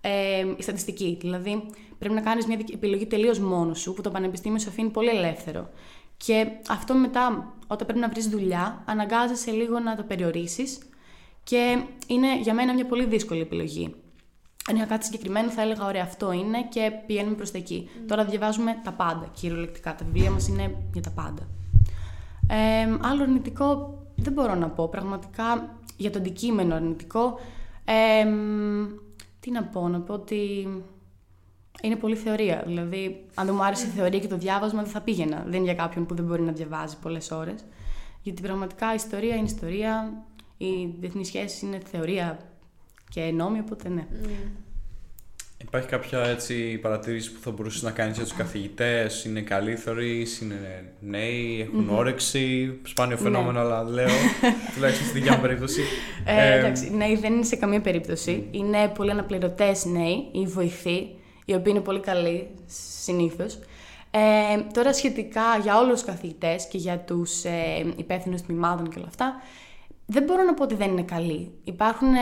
ε, 0.00 0.44
η 0.56 0.62
στατιστική». 0.62 1.18
Δηλαδή, 1.20 1.62
πρέπει 1.98 2.14
να 2.14 2.20
κάνεις 2.20 2.46
μια 2.46 2.56
δικ- 2.56 2.72
επιλογή 2.74 3.06
τελείως 3.06 3.38
μόνος 3.38 3.80
σου, 3.80 3.92
που 3.92 4.02
το 4.02 4.10
πανεπιστήμιο 4.10 4.58
σου 4.58 4.68
αφήνει 4.68 4.88
πολύ 4.90 5.08
ελεύθερο. 5.08 5.70
Και 6.16 6.46
αυτό 6.68 6.94
μετά, 6.94 7.54
όταν 7.66 7.86
πρέπει 7.86 8.00
να 8.00 8.08
βρεις 8.08 8.28
δουλειά, 8.28 8.82
αναγκάζεσαι 8.86 9.50
λίγο 9.50 9.78
να 9.78 9.96
το 9.96 10.02
περιορίσεις 10.02 10.78
και 11.48 11.82
είναι 12.06 12.40
για 12.40 12.54
μένα 12.54 12.74
μια 12.74 12.86
πολύ 12.86 13.04
δύσκολη 13.04 13.40
επιλογή. 13.40 13.94
Αν 14.68 14.76
είχα 14.76 14.84
κάτι 14.84 15.04
συγκεκριμένο, 15.04 15.50
θα 15.50 15.62
έλεγα: 15.62 15.86
Ωραία, 15.86 16.02
αυτό 16.02 16.32
είναι 16.32 16.62
και 16.68 16.92
πηγαίνουμε 17.06 17.34
προς 17.34 17.50
τα 17.50 17.58
εκεί. 17.58 17.88
Τώρα 18.06 18.24
διαβάζουμε 18.24 18.80
τα 18.84 18.92
πάντα, 18.92 19.30
κυριολεκτικά. 19.32 19.94
Τα 19.94 20.04
βιβλία 20.04 20.30
μας 20.30 20.48
είναι 20.48 20.74
για 20.92 21.02
τα 21.02 21.10
πάντα. 21.10 21.48
Ε, 22.48 22.98
άλλο 23.00 23.22
αρνητικό 23.22 23.98
δεν 24.16 24.32
μπορώ 24.32 24.54
να 24.54 24.68
πω. 24.68 24.88
Πραγματικά 24.88 25.76
για 25.96 26.10
το 26.10 26.18
αντικείμενο 26.18 26.74
αρνητικό. 26.74 27.38
Ε, 27.84 28.24
τι 29.40 29.50
να 29.50 29.62
πω, 29.62 29.88
να 29.88 30.00
πω 30.00 30.14
ότι 30.14 30.68
είναι 31.82 31.96
πολύ 31.96 32.16
θεωρία. 32.16 32.62
Δηλαδή, 32.66 33.26
αν 33.34 33.46
δεν 33.46 33.54
μου 33.54 33.64
άρεσε 33.64 33.86
η 33.86 33.90
θεωρία 33.90 34.18
και 34.18 34.28
το 34.28 34.36
διάβασμα, 34.36 34.82
δεν 34.82 34.90
θα 34.90 35.00
πήγαινα. 35.00 35.42
Δεν 35.44 35.54
είναι 35.54 35.64
για 35.64 35.74
κάποιον 35.74 36.06
που 36.06 36.14
δεν 36.14 36.24
μπορεί 36.24 36.42
να 36.42 36.52
διαβάζει 36.52 36.98
πολλές 36.98 37.30
ώρες. 37.30 37.64
Γιατί 38.22 38.42
πραγματικά 38.42 38.92
η 38.92 38.94
ιστορία 38.94 39.34
είναι 39.34 39.46
ιστορία, 39.46 40.12
οι 40.58 40.94
διεθνείς 41.00 41.26
σχέσεις 41.26 41.62
είναι 41.62 41.78
θεωρία 41.90 42.38
και 43.10 43.20
νόμοι, 43.20 43.58
οπότε 43.58 43.88
ναι. 43.88 44.06
Υπάρχει 45.62 45.88
κάποια 45.88 46.20
έτσι 46.24 46.78
παρατήρηση 46.78 47.32
που 47.32 47.40
θα 47.40 47.50
μπορούσες 47.50 47.82
να 47.82 47.90
κάνεις 47.90 48.16
για 48.16 48.24
τους 48.24 48.34
καθηγητές, 48.34 49.24
είναι 49.24 49.40
καλοί 49.40 49.76
θεωρείς, 49.76 50.40
είναι 50.40 50.92
νέοι, 51.00 51.60
έχουν 51.60 51.88
όρεξη; 51.88 52.78
Σπάνιο 52.82 53.16
Ναι. 53.16 53.22
φαινόμενο, 53.22 53.60
αλλά 53.60 53.82
λέω. 53.82 54.06
τουλάχιστον 54.74 55.06
στη 55.06 55.18
δικιά 55.18 55.34
μου 55.36 55.40
περίπτωση. 55.40 55.82
Ε, 56.24 56.52
Ε, 56.52 56.58
εντάξει, 56.58 56.90
νέοι 56.94 57.16
δεν 57.16 57.32
είναι 57.32 57.44
σε 57.44 57.56
καμία 57.56 57.80
περίπτωση. 57.80 58.48
Είναι 58.50 58.88
πολύ 58.88 59.10
αναπληρωτές 59.10 59.84
νέοι 59.84 60.28
ή 60.32 60.44
βοηθοί, 60.46 61.08
οι 61.44 61.54
οποίοι 61.54 61.72
είναι 61.74 61.80
πολύ 61.84 62.00
καλοί 62.00 62.48
συνήθως. 63.02 63.58
Ε, 64.10 64.18
τώρα 64.72 64.92
σχετικά 64.94 65.42
για 65.62 65.78
όλους 65.78 65.92
τους 65.92 66.04
καθηγητές 66.04 66.66
και 66.68 66.78
για 66.78 66.98
τους 66.98 67.44
ε, 67.44 67.92
υπεύθυνους 67.96 68.42
τμήματων 68.42 68.88
και 68.90 68.98
όλα 68.98 69.08
αυτά, 69.08 69.42
δεν 70.10 70.22
μπορώ 70.22 70.42
να 70.42 70.54
πω 70.54 70.62
ότι 70.62 70.74
δεν 70.74 70.90
είναι 70.90 71.02
καλοί. 71.02 71.50
Υπάρχουν 71.64 72.14
ε, 72.14 72.18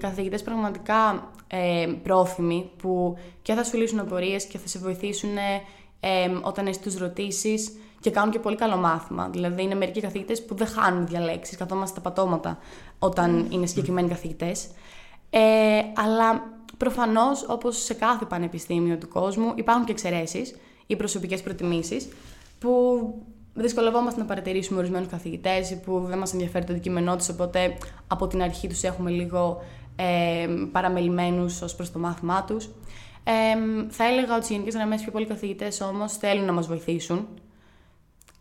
καθηγητές 0.00 0.42
πραγματικά 0.42 1.30
ε, 1.46 1.86
πρόθυμοι 2.02 2.70
που 2.76 3.16
και 3.42 3.54
θα 3.54 3.64
σου 3.64 3.76
λύσουν 3.76 3.98
απορίες 3.98 4.44
και 4.44 4.58
θα 4.58 4.68
σε 4.68 4.78
βοηθήσουν 4.78 5.36
ε, 5.36 5.62
ε, 6.00 6.30
όταν 6.42 6.66
εσύ 6.66 6.80
τους 6.80 6.98
ρωτήσεις 6.98 7.72
και 8.00 8.10
κάνουν 8.10 8.30
και 8.30 8.38
πολύ 8.38 8.56
καλό 8.56 8.76
μάθημα. 8.76 9.28
Δηλαδή 9.28 9.62
είναι 9.62 9.74
μερικοί 9.74 10.00
καθηγητές 10.00 10.44
που 10.44 10.54
δεν 10.54 10.66
χάνουν 10.66 11.06
διαλέξεις, 11.06 11.56
καθόμαστε 11.56 12.00
στα 12.00 12.10
πατώματα 12.10 12.58
όταν 12.98 13.46
είναι 13.50 13.66
συγκεκριμένοι 13.66 14.08
καθηγητές. 14.08 14.68
Ε, 15.30 15.78
αλλά 15.94 16.42
προφανώς, 16.76 17.46
όπως 17.48 17.82
σε 17.82 17.94
κάθε 17.94 18.24
πανεπιστήμιο 18.24 18.96
του 18.96 19.08
κόσμου, 19.08 19.52
υπάρχουν 19.54 19.84
και 19.84 19.92
εξαιρέσεις 19.92 20.56
ή 20.86 20.96
προσωπικές 20.96 21.42
προτιμήσεις 21.42 22.08
που 22.58 22.70
δυσκολευόμαστε 23.56 24.20
να 24.20 24.26
παρατηρήσουμε 24.26 24.78
ορισμένους 24.78 25.08
καθηγητές 25.08 25.78
που 25.84 26.04
δεν 26.06 26.18
μας 26.18 26.32
ενδιαφέρει 26.32 26.64
το 26.64 26.72
αντικείμενό 26.72 27.16
τους, 27.16 27.28
οπότε 27.28 27.76
από 28.06 28.26
την 28.26 28.42
αρχή 28.42 28.68
τους 28.68 28.82
έχουμε 28.82 29.10
λίγο 29.10 29.62
ε, 29.96 30.46
παραμελημένους 30.72 31.62
ως 31.62 31.74
προς 31.74 31.92
το 31.92 31.98
μάθημά 31.98 32.44
τους. 32.44 32.64
Ε, 33.24 33.32
θα 33.88 34.04
έλεγα 34.04 34.36
ότι 34.36 34.46
οι 34.48 34.52
γενικές 34.52 34.74
γραμμές 34.74 35.02
πιο 35.02 35.12
πολλοί 35.12 35.26
καθηγητές 35.26 35.80
όμως 35.80 36.12
θέλουν 36.12 36.44
να 36.44 36.52
μας 36.52 36.66
βοηθήσουν 36.66 37.26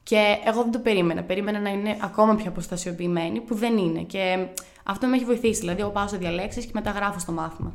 και 0.06 0.38
εγώ 0.46 0.62
δεν 0.62 0.72
το 0.72 0.80
περίμενα. 0.80 1.24
Περίμενα 1.24 1.60
να 1.60 1.70
είναι 1.70 1.98
ακόμα 2.02 2.36
πιο 2.36 2.50
αποστασιοποιημένοι, 2.50 3.40
που 3.40 3.56
δεν 3.56 3.78
είναι. 3.78 4.02
Και 4.02 4.48
αυτό 4.84 5.08
με 5.08 5.16
έχει 5.16 5.26
βοηθήσει. 5.26 5.60
Δηλαδή, 5.60 5.82
εγώ 5.82 5.90
πάω 5.90 6.08
σε 6.08 6.18
διαλέξεις 6.18 6.66
και 6.66 6.72
μετά 6.74 6.92
γράφω 6.92 7.20
στο 7.20 7.32
μάθημα. 7.32 7.74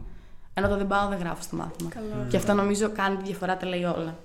Ενώ 0.54 0.66
όταν 0.66 0.78
δεν 0.78 0.86
πάω, 0.86 1.08
δεν 1.08 1.18
γράφω 1.18 1.42
στο 1.42 1.56
μάθημα. 1.56 1.90
Καλό. 1.90 2.26
Και 2.28 2.36
αυτό 2.36 2.52
νομίζω 2.52 2.90
κάνει 2.90 3.16
τη 3.16 3.22
διαφορά, 3.24 3.56
τα 3.56 3.66
λέει 3.66 3.84
όλα. 3.84 4.16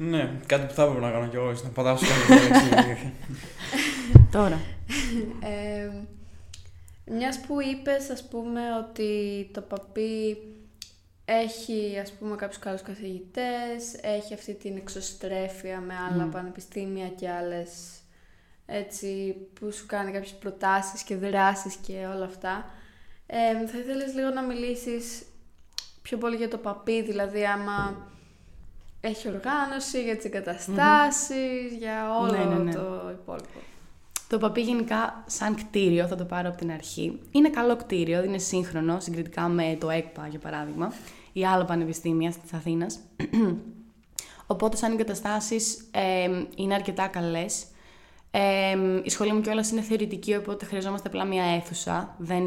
Ναι, 0.00 0.40
κάτι 0.46 0.66
που 0.66 0.72
θα 0.72 0.82
έπρεπε 0.82 1.00
να 1.00 1.10
κάνω 1.10 1.26
κι 1.26 1.36
εγώ, 1.36 1.52
να 1.52 1.68
πατάω 1.68 1.96
σε 1.96 2.06
κάποια 2.06 2.60
διάλεξη. 2.60 3.12
Τώρα. 4.30 4.60
Ε, 5.40 5.90
μιας 7.04 7.40
που 7.40 7.60
είπες, 7.60 8.10
ας 8.10 8.28
πούμε, 8.28 8.60
ότι 8.78 9.50
το 9.52 9.60
παπί 9.60 10.36
έχει, 11.24 11.98
ας 12.02 12.12
πούμε, 12.12 12.36
κάποιους 12.36 12.58
καλούς 12.58 12.82
καθηγητές, 12.82 13.94
έχει 14.00 14.34
αυτή 14.34 14.54
την 14.54 14.76
εξωστρέφεια 14.76 15.80
με 15.80 15.94
άλλα 16.10 16.24
Μμ. 16.24 16.30
πανεπιστήμια 16.30 17.08
και 17.08 17.30
άλλες, 17.30 17.70
έτσι, 18.66 19.36
που 19.60 19.72
σου 19.72 19.86
κάνει 19.86 20.12
κάποιες 20.12 20.32
προτάσεις 20.32 21.02
και 21.02 21.16
δράσεις 21.16 21.74
και 21.74 22.06
όλα 22.14 22.24
αυτά. 22.24 22.70
Ε, 23.26 23.66
θα 23.66 23.78
ήθελες 23.78 24.14
λίγο 24.14 24.28
να 24.28 24.42
μιλήσεις 24.42 25.22
πιο 26.02 26.18
πολύ 26.18 26.36
για 26.36 26.48
το 26.48 26.58
παπί, 26.58 27.02
δηλαδή 27.02 27.44
άμα 27.44 28.06
έχει 29.00 29.28
οργάνωση 29.28 30.02
για 30.02 30.16
τις 30.16 30.24
εγκαταστασεις, 30.24 31.72
για 31.78 32.18
όλο 32.20 32.32
Ναι, 32.32 32.44
ναι, 32.44 32.62
ναι. 32.62 32.72
το 32.72 33.10
υπόλοιπο. 33.10 33.58
Το 34.28 34.38
παπί 34.38 34.60
γενικά 34.60 35.24
σαν 35.26 35.54
κτίριο, 35.54 36.06
θα 36.06 36.16
το 36.16 36.24
πάρω 36.24 36.48
από 36.48 36.58
την 36.58 36.70
αρχή. 36.70 37.18
Είναι 37.30 37.50
καλό 37.50 37.76
κτίριο, 37.76 38.24
είναι 38.24 38.38
σύγχρονο 38.38 39.00
συγκριτικά 39.00 39.48
με 39.48 39.76
το 39.80 39.90
ΕΚΠΑ 39.90 40.26
για 40.26 40.38
παράδειγμα 40.38 40.92
ή 41.32 41.46
άλλα 41.46 41.64
πανεπιστήμια 41.64 42.30
της 42.42 42.52
Αθήνας. 42.52 42.98
Οπότε 44.46 44.76
σαν 44.76 44.92
εγκαταστάσεις 44.92 45.88
ε, 45.90 46.30
είναι 46.56 46.74
αρκετά 46.74 47.06
καλές. 47.06 47.66
Ε, 48.30 48.76
η 49.02 49.10
σχολή 49.10 49.32
μου 49.32 49.40
κιόλας 49.40 49.70
είναι 49.70 49.80
θεωρητική, 49.80 50.34
οπότε 50.34 50.64
χρειαζόμαστε 50.64 51.08
απλά 51.08 51.24
μια 51.24 51.44
αίθουσα. 51.44 52.14
Δεν 52.18 52.44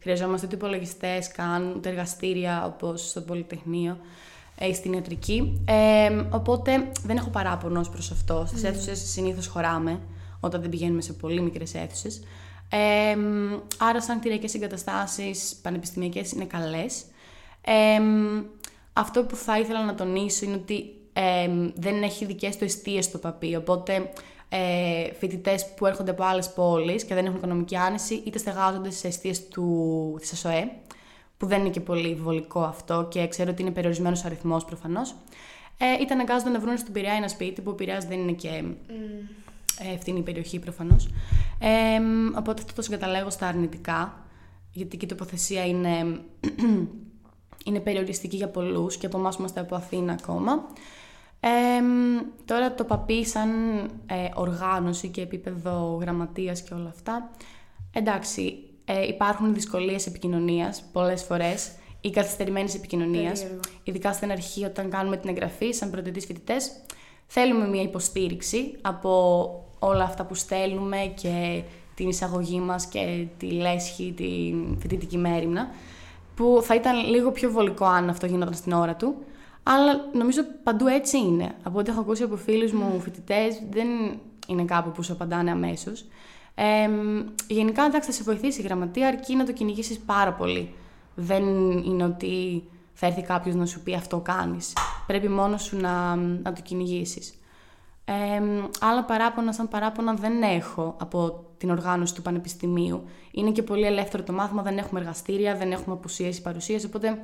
χρειαζόμαστε 0.00 0.46
ούτε 0.46 0.54
υπολογιστές 0.56 1.32
καν, 1.32 1.72
ούτε 1.76 1.88
εργαστήρια 1.88 2.64
όπως 2.66 3.08
στο 3.08 3.20
Πολυτεχνείο 3.20 3.90
ε, 3.90 3.98
ή 3.98 4.00
στην 4.74 4.92
ιατρική. 4.92 5.62
Ε, 5.64 6.24
οπότε 6.30 6.90
δεν 7.04 7.16
έχω 7.16 7.30
παράπονος 7.30 7.80
ως 7.80 7.92
προς 7.92 8.10
αυτό. 8.10 8.44
Στις 8.46 8.64
αίθουσες 8.64 9.10
συνήθως 9.10 9.46
χωράμε, 9.46 10.00
όταν 10.40 10.60
δεν 10.60 10.70
πηγαίνουμε 10.70 11.00
σε 11.00 11.12
πολύ 11.12 11.40
μικρές 11.40 11.74
αίθουσες. 11.74 12.22
Ε, 12.68 13.16
άρα 13.78 14.02
σαν 14.02 14.18
κτηριακές 14.18 14.54
εγκαταστάσεις 14.54 15.56
πανεπιστημιακές 15.62 16.32
είναι 16.32 16.44
καλές. 16.44 17.02
Ε, 17.60 18.00
αυτό 18.92 19.24
που 19.24 19.36
θα 19.36 19.58
ήθελα 19.58 19.84
να 19.84 19.94
τονίσω 19.94 20.44
είναι 20.44 20.54
ότι 20.54 20.94
ε, 21.12 21.48
δεν 21.74 22.02
έχει 22.02 22.24
δικές 22.24 22.56
του 22.56 22.64
αιστείες 22.64 23.04
στο 23.04 23.18
παπί, 23.18 23.56
οπότε 23.56 24.10
ε, 24.48 25.12
φοιτητές 25.18 25.74
που 25.74 25.86
έρχονται 25.86 26.10
από 26.10 26.24
άλλες 26.24 26.52
πόλεις 26.52 27.04
και 27.04 27.14
δεν 27.14 27.24
έχουν 27.24 27.36
οικονομική 27.36 27.76
άνεση, 27.76 28.14
είτε 28.14 28.38
στεγάζονται 28.38 28.90
σε 28.90 29.06
αιστείες 29.06 29.48
του, 29.48 30.16
της 30.20 30.32
ΑΣΟΕ, 30.32 30.72
που 31.42 31.48
δεν 31.48 31.60
είναι 31.60 31.70
και 31.70 31.80
πολύ 31.80 32.14
βολικό 32.14 32.62
αυτό 32.62 33.06
και 33.10 33.28
ξέρω 33.28 33.50
ότι 33.50 33.62
είναι 33.62 33.70
περιορισμένος 33.70 34.24
αριθμός 34.24 34.64
προφανώς. 34.64 35.14
Ε, 35.78 36.02
είτε 36.02 36.14
αναγκάζονται 36.14 36.50
να 36.50 36.60
βρουν 36.60 36.78
στον 36.78 36.92
Πειραιά 36.92 37.12
ένα 37.12 37.28
σπίτι, 37.28 37.60
που 37.60 37.70
ο 37.70 37.74
Πειραιάς 37.74 38.04
δεν 38.04 38.18
είναι 38.18 38.32
και 38.32 38.48
ε, 39.78 39.94
ευθύνη 39.94 40.22
περιοχή 40.22 40.58
προφανώς. 40.58 41.10
Ε, 41.58 42.00
οπότε 42.38 42.62
αυτό 42.62 42.74
το 42.74 42.82
συγκαταλέγω 42.82 43.30
στα 43.30 43.46
αρνητικά, 43.46 44.24
γιατί 44.72 44.96
και 44.96 45.04
η 45.04 45.08
τοποθεσία 45.08 45.66
είναι, 45.66 46.20
είναι 47.66 47.80
περιοριστική 47.80 48.36
για 48.36 48.48
πολλούς 48.48 48.96
και 48.96 49.06
από 49.06 49.18
εμάς 49.18 49.34
που 49.34 49.40
είμαστε 49.40 49.60
από 49.60 49.74
Αθήνα 49.74 50.12
ακόμα. 50.12 50.66
Ε, 51.40 51.48
τώρα 52.44 52.74
το 52.74 52.84
παπί 52.84 53.26
σαν 53.26 53.50
ε, 54.06 54.28
οργάνωση 54.34 55.08
και 55.08 55.20
επίπεδο 55.20 55.98
γραμματείας 56.00 56.62
και 56.62 56.74
όλα 56.74 56.88
αυτά, 56.88 57.30
εντάξει, 57.92 58.71
ε, 58.84 59.06
υπάρχουν 59.06 59.54
δυσκολίες 59.54 60.06
επικοινωνίας 60.06 60.82
πολλές 60.92 61.22
φορές 61.22 61.72
ή 62.00 62.10
καθυστερημένης 62.10 62.74
επικοινωνίας, 62.74 63.40
Περίεργο. 63.40 63.60
ειδικά 63.82 64.12
στην 64.12 64.30
αρχή 64.30 64.64
όταν 64.64 64.90
κάνουμε 64.90 65.16
την 65.16 65.28
εγγραφή 65.28 65.72
σαν 65.72 65.90
πρωτοτής 65.90 66.24
φοιτητές, 66.24 66.72
θέλουμε 67.26 67.68
μια 67.68 67.82
υποστήριξη 67.82 68.76
από 68.80 69.10
όλα 69.78 70.04
αυτά 70.04 70.24
που 70.24 70.34
στέλνουμε 70.34 71.12
και 71.22 71.62
την 71.94 72.08
εισαγωγή 72.08 72.60
μας 72.60 72.86
και 72.86 73.26
τη 73.38 73.50
λέσχη, 73.50 74.12
την 74.16 74.78
φοιτητική 74.80 75.16
μέρημνα, 75.16 75.70
που 76.34 76.60
θα 76.62 76.74
ήταν 76.74 77.08
λίγο 77.08 77.30
πιο 77.30 77.50
βολικό 77.50 77.84
αν 77.84 78.08
αυτό 78.08 78.26
γινόταν 78.26 78.54
στην 78.54 78.72
ώρα 78.72 78.96
του, 78.96 79.14
αλλά 79.62 80.08
νομίζω 80.12 80.42
παντού 80.62 80.86
έτσι 80.86 81.18
είναι. 81.18 81.54
Από 81.62 81.78
ό,τι 81.78 81.90
έχω 81.90 82.00
ακούσει 82.00 82.22
από 82.22 82.36
φίλους 82.36 82.72
μου 82.72 83.00
φοιτητές, 83.00 83.62
δεν 83.70 83.86
είναι 84.46 84.64
κάπου 84.64 84.90
που 84.90 85.02
σου 85.02 85.12
απαντάνε 85.12 85.50
αμέσως. 85.50 86.04
Ε, 86.64 86.90
γενικά, 87.46 87.84
εντάξει, 87.84 88.10
θα 88.10 88.14
σε 88.14 88.22
βοηθήσει 88.22 88.60
η 88.60 88.64
γραμματεία, 88.64 89.08
αρκεί 89.08 89.36
να 89.36 89.44
το 89.44 89.52
κυνηγήσεις 89.52 89.98
πάρα 89.98 90.32
πολύ. 90.32 90.74
Δεν 91.14 91.44
είναι 91.70 92.04
ότι 92.04 92.64
θα 92.92 93.06
έρθει 93.06 93.22
κάποιος 93.22 93.54
να 93.54 93.66
σου 93.66 93.82
πει 93.82 93.94
αυτό 93.94 94.20
κάνεις. 94.20 94.72
Πρέπει 95.06 95.28
μόνος 95.28 95.62
σου 95.62 95.76
να, 95.76 96.16
να 96.16 96.52
το 96.52 96.62
κυνηγήσεις. 96.62 97.34
Ε, 98.04 98.42
άλλα 98.80 99.04
παράπονα, 99.04 99.52
σαν 99.52 99.68
παράπονα 99.68 100.14
δεν 100.14 100.42
έχω 100.42 100.96
από 101.00 101.44
την 101.58 101.70
οργάνωση 101.70 102.14
του 102.14 102.22
Πανεπιστημίου. 102.22 103.04
Είναι 103.30 103.50
και 103.50 103.62
πολύ 103.62 103.86
ελεύθερο 103.86 104.22
το 104.22 104.32
μάθημα, 104.32 104.62
δεν 104.62 104.78
έχουμε 104.78 105.00
εργαστήρια, 105.00 105.56
δεν 105.56 105.72
έχουμε 105.72 105.94
απουσίες 105.94 106.38
ή 106.38 106.42
παρουσίες, 106.42 106.84
οπότε 106.84 107.18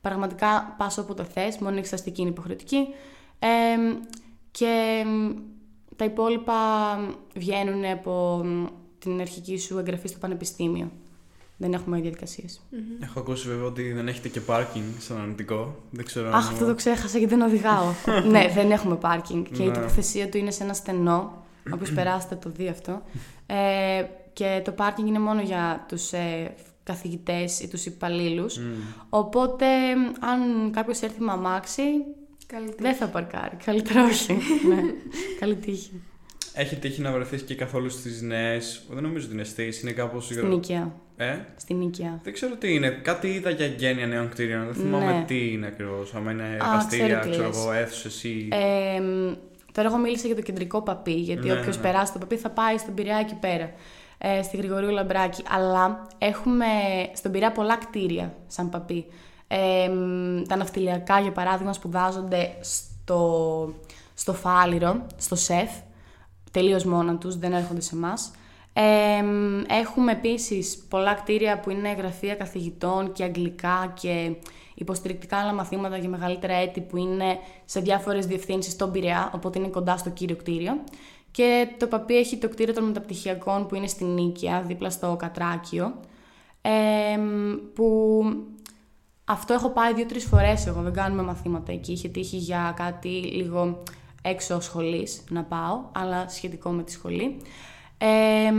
πραγματικά 0.00 0.74
πας 0.78 0.98
όποτε 0.98 1.24
θες, 1.24 1.58
μόνο 1.58 1.76
η 1.76 1.78
εξεταστική 1.78 2.20
είναι 2.20 2.30
υποχρεωτική. 2.30 2.86
Ε, 3.38 3.48
και 4.50 5.04
τα 5.96 6.04
υπόλοιπα 6.04 6.54
βγαίνουν 7.34 7.84
από 7.84 8.44
την 9.00 9.20
αρχική 9.20 9.58
σου 9.58 9.78
εγγραφή 9.78 10.08
στο 10.08 10.18
Πανεπιστήμιο. 10.18 10.90
Δεν 11.56 11.72
έχουμε 11.72 12.00
διαδικασίες. 12.00 12.60
Έχω 13.00 13.20
ακούσει 13.20 13.48
βέβαια 13.48 13.66
ότι 13.66 13.92
δεν 13.92 14.08
έχετε 14.08 14.28
και 14.28 14.40
πάρκινγκ 14.40 14.84
σαν 14.98 15.20
αρνητικό. 15.20 15.82
Δεν 15.90 16.04
ξέρω 16.04 16.26
αν- 16.26 16.34
Αχ, 16.34 16.48
αυτό 16.50 16.66
το 16.66 16.74
ξέχασα 16.74 17.18
γιατί 17.18 17.34
δεν 17.34 17.42
οδηγάω. 17.46 17.84
ναι, 18.30 18.48
δεν 18.54 18.70
έχουμε 18.70 18.96
πάρκινγκ 18.96 19.44
και 19.52 19.62
η 19.62 19.66
Ναι. 19.66 19.72
τοποθεσία 19.74 20.28
του 20.28 20.36
είναι 20.38 20.50
σε 20.50 20.62
ένα 20.64 20.72
στενό. 20.72 21.44
Όποιο 21.72 21.92
περάσετε 21.98 22.34
το 22.34 22.50
δει 22.50 22.68
αυτό. 22.68 23.02
Ε, 23.46 24.04
και 24.32 24.62
το 24.64 24.72
πάρκινγκ 24.72 25.08
είναι 25.08 25.18
μόνο 25.18 25.40
για 25.40 25.84
τους 25.88 26.12
ε, 26.12 26.54
καθηγητές 26.82 27.60
ή 27.60 27.68
τους 27.68 27.86
υπαλλήλους. 27.86 28.58
Οπότε, 29.08 29.66
αν 30.20 30.70
κάποιος 30.72 31.00
έρθει 31.00 31.20
με 31.22 31.32
αμάξι, 31.32 31.82
Καλή 32.46 32.66
τύχη. 32.66 32.82
δεν 32.82 32.94
θα 32.94 33.06
παρκάρει. 33.06 33.56
Καλύτερα 33.64 34.04
όχι. 34.04 34.32
ναι. 34.68 34.80
Καλή 35.40 35.54
τύχη. 35.56 36.02
Έχει 36.54 36.76
τύχει 36.76 37.00
να 37.00 37.12
βρεθείς 37.12 37.42
και 37.42 37.54
καθόλου 37.54 37.90
στις 37.90 38.22
νέες. 38.22 38.82
Δεν 38.90 39.02
νομίζω 39.02 39.24
ότι 39.26 39.34
είναι 39.34 39.44
στις, 39.44 39.82
είναι 39.82 39.92
κάπως. 39.92 40.24
Στην 40.24 40.52
οικία. 40.52 40.92
Ε; 41.16 41.36
Στην 41.56 41.80
οικία. 41.80 42.20
Δεν 42.22 42.32
ξέρω 42.32 42.56
τι 42.56 42.74
είναι. 42.74 42.88
Κάτι 42.88 43.28
είδα 43.28 43.50
για 43.50 43.66
γένεια 43.66 44.06
νέων 44.06 44.28
κτίριων. 44.28 44.64
Δεν 44.64 44.74
θυμάμαι 44.74 45.12
Ναι. 45.12 45.24
τι 45.26 45.52
είναι 45.52 45.66
ακριβώς. 45.66 46.14
Αν 46.14 46.28
είναι 46.28 46.42
Α, 46.42 46.46
εργαστήρια, 46.54 47.06
ξέρω 47.06 47.22
τι 47.22 47.30
ξέρω 47.30 47.46
λες. 47.48 47.56
εγώ, 47.58 47.72
αίθουσε 47.72 48.28
ή. 48.28 48.48
Ε, 48.52 49.00
μ, 49.00 49.32
τώρα 49.72 49.88
εγώ 49.88 49.96
μίλησα 49.98 50.26
για 50.26 50.36
το 50.36 50.42
κεντρικό 50.42 50.82
παπί, 50.82 51.12
γιατί 51.12 51.46
Ναι, 51.46 51.52
όποιος 51.52 51.76
ναι. 51.76 51.82
περάσει 51.82 52.12
το 52.12 52.18
παπί 52.18 52.36
θα 52.36 52.50
πάει 52.50 52.78
στον 52.78 52.94
Πειραιά 52.94 53.16
εκεί 53.18 53.34
πέρα, 53.34 53.72
ε, 54.18 54.42
στη 54.42 54.56
Γρηγορίου 54.56 54.90
Λαμπράκη. 54.90 55.42
Αλλά 55.50 56.06
έχουμε 56.18 56.66
στον 57.12 57.32
Πειραιά 57.32 57.52
πολλά 57.52 57.76
κτίρια 57.76 58.34
σαν 58.46 58.68
παπί. 58.68 59.06
Ε, 59.48 59.88
μ, 59.88 60.42
τα 60.48 60.56
ναυτιλιακά, 60.56 61.20
για 61.20 61.32
παράδειγμα, 61.32 61.72
σπουδάζονται 61.72 62.54
στο, 62.60 63.74
στο 64.14 64.32
Φάληρο, 64.34 65.06
στο 65.16 65.34
ΣΕΦ, 65.36 65.70
τελείως 66.50 66.84
μόνα 66.84 67.16
τους, 67.16 67.38
δεν 67.38 67.52
έρχονται 67.52 67.80
σε 67.80 67.94
εμάς. 67.94 68.30
Ε, 68.72 69.22
μ, 69.22 69.62
έχουμε 69.68 70.12
επίσης 70.12 70.84
πολλά 70.88 71.14
κτίρια 71.14 71.60
που 71.60 71.70
είναι 71.70 71.92
γραφεία 71.92 72.34
καθηγητών 72.34 73.12
και 73.12 73.24
αγγλικά 73.24 73.92
και 74.00 74.36
υποστηρικτικά 74.74 75.36
άλλα 75.36 75.52
μαθήματα 75.52 75.96
για 75.96 76.08
μεγαλύτερα 76.08 76.54
έτη 76.54 76.80
που 76.80 76.96
είναι 76.96 77.38
σε 77.64 77.80
διάφορες 77.80 78.26
διευθύνσεις 78.26 78.72
στον 78.72 78.92
Πειραιά, 78.92 79.30
οπότε 79.34 79.58
είναι 79.58 79.68
κοντά 79.68 79.96
στο 79.96 80.10
κύριο 80.10 80.36
κτίριο. 80.36 80.72
Και 81.30 81.68
το 81.78 81.86
ΠΑΠΗ 81.86 82.16
έχει 82.16 82.36
το 82.36 82.48
κτίριο 82.48 82.74
των 82.74 82.84
μεταπτυχιακών 82.84 83.66
που 83.66 83.74
είναι 83.74 83.86
στην 83.86 84.06
Νίκαια, 84.06 84.62
δίπλα 84.62 84.90
στο 84.90 85.16
Κατράκιο, 85.18 85.94
ε, 86.62 87.16
μ, 87.16 87.54
που 87.74 88.22
αυτό 89.24 89.52
έχω 89.52 89.68
πάει 89.68 89.94
δύο-τρεις 89.94 90.24
φορές. 90.24 90.66
Εγώ 90.66 90.82
δεν 90.82 90.92
κάνουμε 90.92 91.22
μαθήματα 91.22 91.72
εκεί. 91.72 91.92
Είχε 91.92 92.08
τύχει 92.08 92.36
για 92.36 92.72
κάτι 92.76 93.08
λίγο 93.08 93.82
έξω 94.22 94.60
σχολής 94.60 95.24
να 95.28 95.42
πάω, 95.42 95.84
αλλά 95.92 96.28
σχετικό 96.28 96.70
με 96.70 96.82
τη 96.82 96.92
σχολή. 96.92 97.36
Ε, 97.98 98.52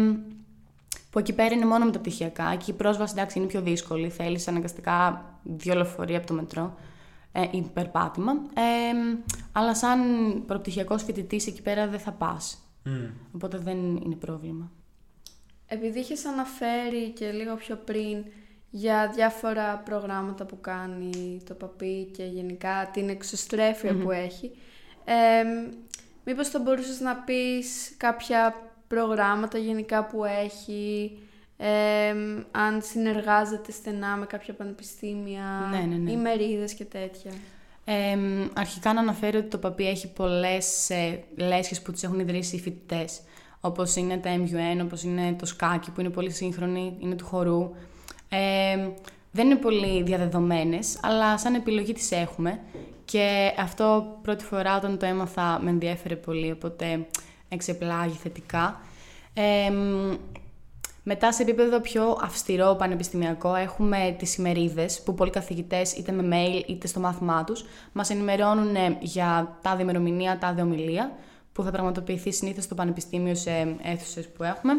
που 1.09 1.19
εκεί 1.19 1.33
πέρα 1.33 1.55
είναι 1.55 1.65
μόνο 1.65 1.85
μεταπτυχιακά. 1.85 2.51
Εκεί 2.51 2.69
η 2.69 2.73
πρόσβαση 2.73 3.13
εντάξει 3.17 3.39
είναι 3.39 3.47
πιο 3.47 3.61
δύσκολη. 3.61 4.09
Θέλεις 4.09 4.47
αναγκαστικά 4.47 5.25
δύο 5.43 5.73
λεωφορεία 5.73 6.17
από 6.17 6.27
το 6.27 6.33
μετρό 6.33 6.77
ε, 7.31 7.41
ή 7.51 7.61
περπάτημα. 7.73 8.31
Ε, 8.31 9.21
αλλά 9.51 9.75
σαν 9.75 9.99
προπτυχιακός 10.47 11.03
φοιτητής 11.03 11.47
εκεί 11.47 11.61
πέρα 11.61 11.87
δεν 11.87 11.99
θα 11.99 12.11
πας. 12.11 12.57
Οπότε 13.35 13.57
δεν 13.57 13.77
είναι 13.95 14.15
πρόβλημα. 14.15 14.71
Επειδή 15.67 15.99
είχες 15.99 16.25
αναφέρει 16.25 17.09
και 17.09 17.31
λίγο 17.31 17.55
πιο 17.55 17.75
πριν 17.75 18.25
για 18.69 19.11
διάφορα 19.15 19.77
προγράμματα 19.77 20.45
που 20.45 20.61
κάνει 20.61 21.41
το 21.47 21.53
ΠΑΠΗ 21.53 22.03
και 22.03 22.23
γενικά 22.23 22.89
την 22.93 23.09
εξωστρεφεια 23.09 23.95
που 23.95 24.11
έχει, 24.11 24.51
ε, 25.05 25.43
μήπως 26.25 26.47
θα 26.49 26.59
μπορούσες 26.59 26.99
να 26.99 27.15
πεις 27.15 27.93
κάποια 27.97 28.55
προγράμματα 28.87 29.57
γενικά 29.57 30.05
που 30.05 30.25
έχει, 30.25 31.11
ε, 31.57 32.09
αν 32.51 32.81
συνεργάζεται 32.81 33.71
στενά 33.71 34.15
με 34.15 34.25
κάποια 34.25 34.53
πανεπιστήμια, 34.53 35.69
Ναι, 35.71 35.79
ναι, 35.79 35.95
ναι. 35.95 36.11
ημερίδες 36.11 36.73
και 36.73 36.85
τέτοια. 36.85 37.31
Ε, 37.85 38.17
αρχικά 38.53 38.93
να 38.93 38.99
αναφέρω 38.99 39.39
ότι 39.39 39.47
το 39.47 39.57
ΠΑΠΗ 39.57 39.87
έχει 39.87 40.11
πολλές 40.11 40.89
ε, 40.89 41.23
λέσχες 41.35 41.81
που 41.81 41.91
τις 41.91 42.03
έχουν 42.03 42.19
ιδρύσει 42.19 42.55
οι 42.55 42.59
φοιτητές. 42.59 43.21
Όπως 43.61 43.95
είναι 43.95 44.17
τα 44.17 44.29
MUN, 44.37 44.81
όπως 44.83 45.03
είναι 45.03 45.33
το 45.39 45.45
ΣΚΑΚΙ 45.45 45.91
που 45.91 45.99
είναι 45.99 46.09
πολύ 46.09 46.31
σύγχρονη, 46.31 46.95
είναι 46.99 47.15
του 47.15 47.25
χορού. 47.25 47.71
Ε, 48.29 48.89
δεν 49.31 49.45
είναι 49.45 49.55
πολύ 49.55 50.03
διαδεδομένες, 50.03 50.99
αλλά 51.01 51.37
σαν 51.37 51.53
επιλογή 51.53 51.93
τις 51.93 52.11
έχουμε. 52.11 52.59
Και 53.05 53.53
αυτό 53.57 54.17
πρώτη 54.21 54.43
φορά 54.43 54.75
όταν 54.77 54.97
το 54.97 55.05
έμαθα 55.05 55.59
με 55.61 55.69
ενδιέφερε 55.69 56.15
πολύ, 56.15 56.51
οπότε 56.51 57.07
εξεπλάγει 57.49 58.17
θετικά. 58.17 58.81
Ε, 59.33 59.71
μετά 61.03 61.31
σε 61.31 61.41
επίπεδο 61.41 61.79
πιο 61.79 62.17
αυστηρό 62.21 62.75
πανεπιστημιακό 62.75 63.55
έχουμε 63.55 64.15
τις 64.17 64.35
ημερίδες 64.35 65.01
που 65.01 65.13
πολλοί 65.13 65.29
καθηγητές 65.29 65.93
είτε 65.93 66.11
με 66.11 66.27
mail 66.31 66.69
είτε 66.69 66.87
στο 66.87 66.99
μάθημά 66.99 67.43
τους 67.43 67.65
μας 67.91 68.09
ενημερώνουν 68.09 68.75
ε, 68.75 68.97
για 68.99 69.57
τάδε 69.61 69.81
ημερομηνία, 69.81 70.37
τάδε 70.37 70.61
ομιλία 70.61 71.11
που 71.53 71.63
θα 71.63 71.71
πραγματοποιηθεί 71.71 72.31
συνήθως 72.33 72.63
στο 72.63 72.75
πανεπιστήμιο 72.75 73.35
σε 73.35 73.75
αίθουσες 73.81 74.27
που 74.27 74.43
έχουμε 74.43 74.73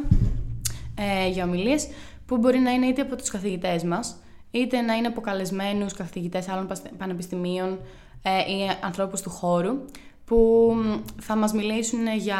ε, 0.94 1.29
για 1.29 1.44
ομιλίες 1.44 1.88
που 2.27 2.37
μπορεί 2.37 2.59
να 2.59 2.70
είναι 2.70 2.87
είτε 2.87 3.03
από 3.03 3.16
τους 3.16 3.31
καθηγητές 3.31 3.83
μας 3.83 4.16
είτε 4.53 4.81
να 4.81 4.95
είναι 4.95 5.07
από 5.07 5.21
καλεσμένους 5.21 5.93
καθηγητές 5.93 6.49
άλλων 6.49 6.67
παστε- 6.67 6.93
πανεπιστημίων 6.99 7.79
ε, 8.23 8.53
ή 8.53 8.71
ανθρώπους 8.81 9.21
του 9.21 9.31
χώρου 9.31 9.85
που 10.25 10.37
μ, 10.77 11.11
θα 11.21 11.37
μας 11.37 11.53
μιλήσουν 11.53 12.07
για 12.17 12.38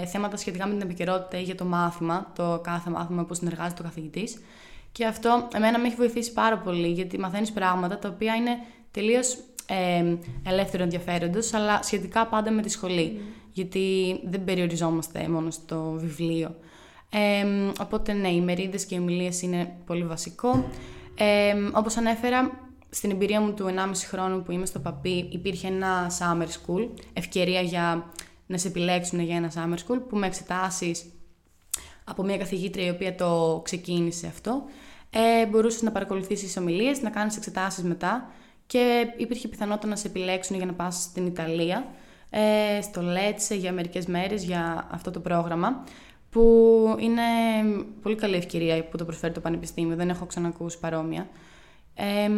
ε, 0.00 0.06
θέματα 0.06 0.36
σχετικά 0.36 0.66
με 0.66 0.72
την 0.72 0.82
επικαιρότητα 0.82 1.38
ή 1.40 1.42
για 1.42 1.54
το 1.54 1.64
μάθημα, 1.64 2.32
το 2.34 2.60
κάθε 2.62 2.90
μάθημα 2.90 3.24
που 3.24 3.34
συνεργάζεται 3.34 3.82
ο 3.82 3.84
καθηγητής. 3.84 4.40
Και 4.92 5.06
αυτό 5.06 5.48
εμένα 5.54 5.78
με 5.78 5.86
έχει 5.86 5.96
βοηθήσει 5.96 6.32
πάρα 6.32 6.58
πολύ, 6.58 6.88
γιατί 6.88 7.18
μαθαίνεις 7.18 7.52
πράγματα 7.52 7.98
τα 7.98 8.08
οποία 8.08 8.34
είναι 8.34 8.58
τελείως 8.90 9.38
ε, 9.66 10.16
ελεύθερο 10.50 10.82
ενδιαφέροντος, 10.82 11.54
αλλά 11.54 11.82
σχετικά 11.82 12.26
πάντα 12.26 12.50
με 12.50 12.62
τη 12.62 12.68
σχολή, 12.70 13.20
γιατί 13.52 14.18
δεν 14.24 14.44
περιοριζόμαστε 14.44 15.28
μόνο 15.28 15.50
στο 15.50 15.94
βιβλίο. 15.96 16.54
Ε, 17.10 17.46
οπότε 17.80 18.12
ναι, 18.12 18.28
οι 18.28 18.40
μερίδες 18.40 18.84
και 18.86 18.94
οι 18.94 18.98
ομιλίες 18.98 19.42
είναι 19.42 19.76
πολύ 19.86 20.04
βασικό. 20.04 20.64
Ε, 21.18 21.54
όπως 21.72 21.96
ανέφερα, 21.96 22.68
στην 22.90 23.10
εμπειρία 23.10 23.40
μου 23.40 23.54
του 23.54 23.66
1,5 23.66 24.06
χρόνου 24.08 24.42
που 24.42 24.52
είμαι 24.52 24.66
στο 24.66 24.78
ΠΑΠΗ 24.78 25.28
υπήρχε 25.32 25.66
ένα 25.66 26.10
summer 26.18 26.46
school, 26.46 26.88
ευκαιρία 27.12 27.60
για 27.60 28.12
να 28.46 28.58
σε 28.58 28.68
επιλέξουν 28.68 29.20
για 29.20 29.36
ένα 29.36 29.52
summer 29.54 29.76
school 29.76 30.00
που 30.08 30.16
με 30.16 30.26
εξετάσεις 30.26 31.04
από 32.04 32.22
μια 32.22 32.36
καθηγήτρια 32.36 32.86
η 32.86 32.90
οποία 32.90 33.14
το 33.14 33.60
ξεκίνησε 33.64 34.26
αυτό. 34.26 34.62
Ε, 35.10 35.46
μπορούσες 35.46 35.82
να 35.82 35.90
παρακολουθήσεις 35.90 36.56
ομιλίες, 36.56 37.02
να 37.02 37.10
κάνεις 37.10 37.36
εξετάσεις 37.36 37.84
μετά 37.84 38.30
και 38.66 39.06
υπήρχε 39.16 39.48
πιθανότητα 39.48 39.86
να 39.88 39.96
σε 39.96 40.06
επιλέξουν 40.06 40.56
για 40.56 40.66
να 40.66 40.72
πας 40.72 41.02
στην 41.02 41.26
Ιταλία, 41.26 41.86
ε, 42.30 42.80
στο 42.82 43.02
Λέτσε 43.02 43.54
για 43.54 43.72
μερικές 43.72 44.06
μέρες 44.06 44.44
για 44.44 44.88
αυτό 44.90 45.10
το 45.10 45.20
πρόγραμμα 45.20 45.84
που 46.38 46.96
είναι 46.98 47.22
πολύ 48.02 48.14
καλή 48.14 48.36
ευκαιρία 48.36 48.84
που 48.84 48.96
το 48.96 49.04
προσφέρει 49.04 49.32
το 49.32 49.40
Πανεπιστήμιο, 49.40 49.96
δεν 49.96 50.08
έχω 50.08 50.26
ξανακούσει 50.26 50.78
παρόμοια. 50.78 51.28
Ε, 51.94 52.30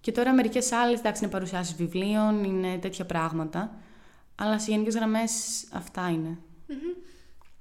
και 0.00 0.12
τώρα 0.12 0.32
μερικές 0.32 0.72
άλλες, 0.72 0.98
εντάξει, 0.98 1.22
είναι 1.24 1.32
παρουσιάσεις 1.32 1.74
βιβλίων, 1.76 2.44
είναι 2.44 2.78
τέτοια 2.80 3.04
πράγματα. 3.04 3.70
Αλλά 4.34 4.58
σε 4.58 4.70
γενικές 4.70 4.94
γραμμές 4.94 5.32
αυτά 5.72 6.10
είναι. 6.12 6.38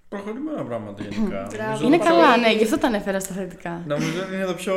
Προχωρημένα 0.10 0.64
πράγματα 0.64 1.04
γενικά. 1.10 1.48
Μπράβο. 1.52 1.72
Νομίζω 1.72 1.86
είναι 1.88 1.98
το- 1.98 2.04
καλά, 2.04 2.38
ναι, 2.38 2.52
γι' 2.54 2.64
αυτό 2.64 2.78
τα 2.78 2.88
ανέφερα 2.88 3.20
στα 3.20 3.34
θετικά. 3.34 3.84
Νομίζω 3.88 4.22
ότι 4.26 4.36
είναι 4.36 4.46
το 4.46 4.54
πιο 4.54 4.76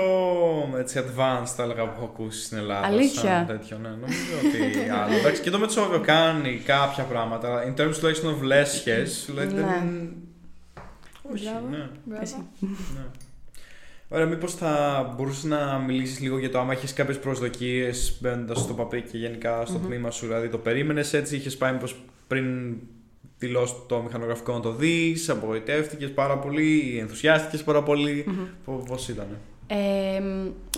έτσι, 0.78 0.98
advanced 1.06 1.46
θα 1.56 1.62
έλεγα 1.62 1.82
που 1.84 1.90
έχω 1.96 2.04
ακούσει 2.04 2.42
στην 2.44 2.58
Ελλάδα. 2.58 2.86
Αλήθεια. 2.86 3.20
Σαν 3.20 3.46
τέτοιο, 3.46 3.78
ναι. 3.78 3.88
Νομίζω 3.88 4.34
ότι 4.44 4.90
άλλο. 4.90 5.14
Εντάξει, 5.14 5.42
και 5.42 5.50
το 5.50 5.58
Μετσόβιο 5.58 6.00
κάνει 6.00 6.62
κάποια 6.64 7.04
πράγματα. 7.04 7.48
αλλά 7.48 7.62
In 7.74 7.80
terms 7.80 7.94
τουλάχιστον 7.98 8.38
of 8.38 8.42
λέσχες, 8.42 9.24
δηλαδή 9.28 9.54
Ναι. 9.54 9.60
δεν. 9.60 10.16
Όχι, 11.32 11.44
Μπράβο. 11.44 11.66
ναι. 11.70 11.88
Μπράβο. 12.04 12.22
Εσύ. 12.22 12.36
ναι. 12.94 13.00
Ωραία, 14.10 14.26
μήπως 14.26 14.54
θα 14.54 15.02
μπορούσες 15.16 15.44
να 15.44 15.78
μιλήσεις 15.78 16.20
λίγο 16.20 16.38
για 16.38 16.50
το 16.50 16.58
άμα 16.58 16.72
έχεις 16.72 16.92
κάποιες 16.92 17.18
προσδοκίες 17.18 18.18
μπαίνοντας 18.20 18.58
στο 18.60 18.74
παπί 18.74 19.02
και 19.02 19.18
γενικά 19.18 19.64
στο 19.66 19.78
τμήμα 19.78 20.10
σου, 20.10 20.26
δηλαδή 20.26 20.48
το 20.48 20.58
περίμενες 20.58 21.12
έτσι, 21.12 21.36
είχες 21.36 21.56
πάει 21.56 21.72
μήπως 21.72 21.96
πριν 22.28 22.76
δηλώσεις 23.38 23.76
το 23.88 24.00
μηχανογραφικό 24.02 24.52
να 24.52 24.60
το 24.60 24.72
δεις, 24.72 25.28
απογοητεύτηκες 25.28 26.10
πάρα 26.10 26.38
πολύ, 26.38 26.96
ενθουσιάστηκες 27.00 27.62
πάρα 27.62 27.82
πολύ, 27.82 28.24
Πο- 28.64 28.82
πώς 28.88 29.08
ήταν. 29.08 29.26
Ε, 29.66 30.22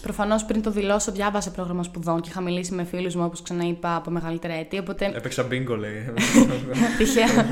Προφανώς 0.02 0.44
πριν 0.44 0.62
το 0.62 0.70
δηλώσω, 0.70 1.12
διάβασα 1.12 1.50
πρόγραμμα 1.50 1.82
σπουδών 1.82 2.20
και 2.20 2.28
είχα 2.28 2.40
μιλήσει 2.40 2.72
με 2.74 2.84
φίλους 2.84 3.14
μου, 3.14 3.24
όπως 3.24 3.42
ξαναείπα, 3.42 3.96
από 3.96 4.10
μεγαλύτερα 4.10 4.54
έτη. 4.54 4.78
Οπότε 4.78 5.12
Έπαιξα 5.16 5.42
μπίνγκο 5.42 5.76
λέει. 5.76 6.12
Τυχαία. 6.98 7.26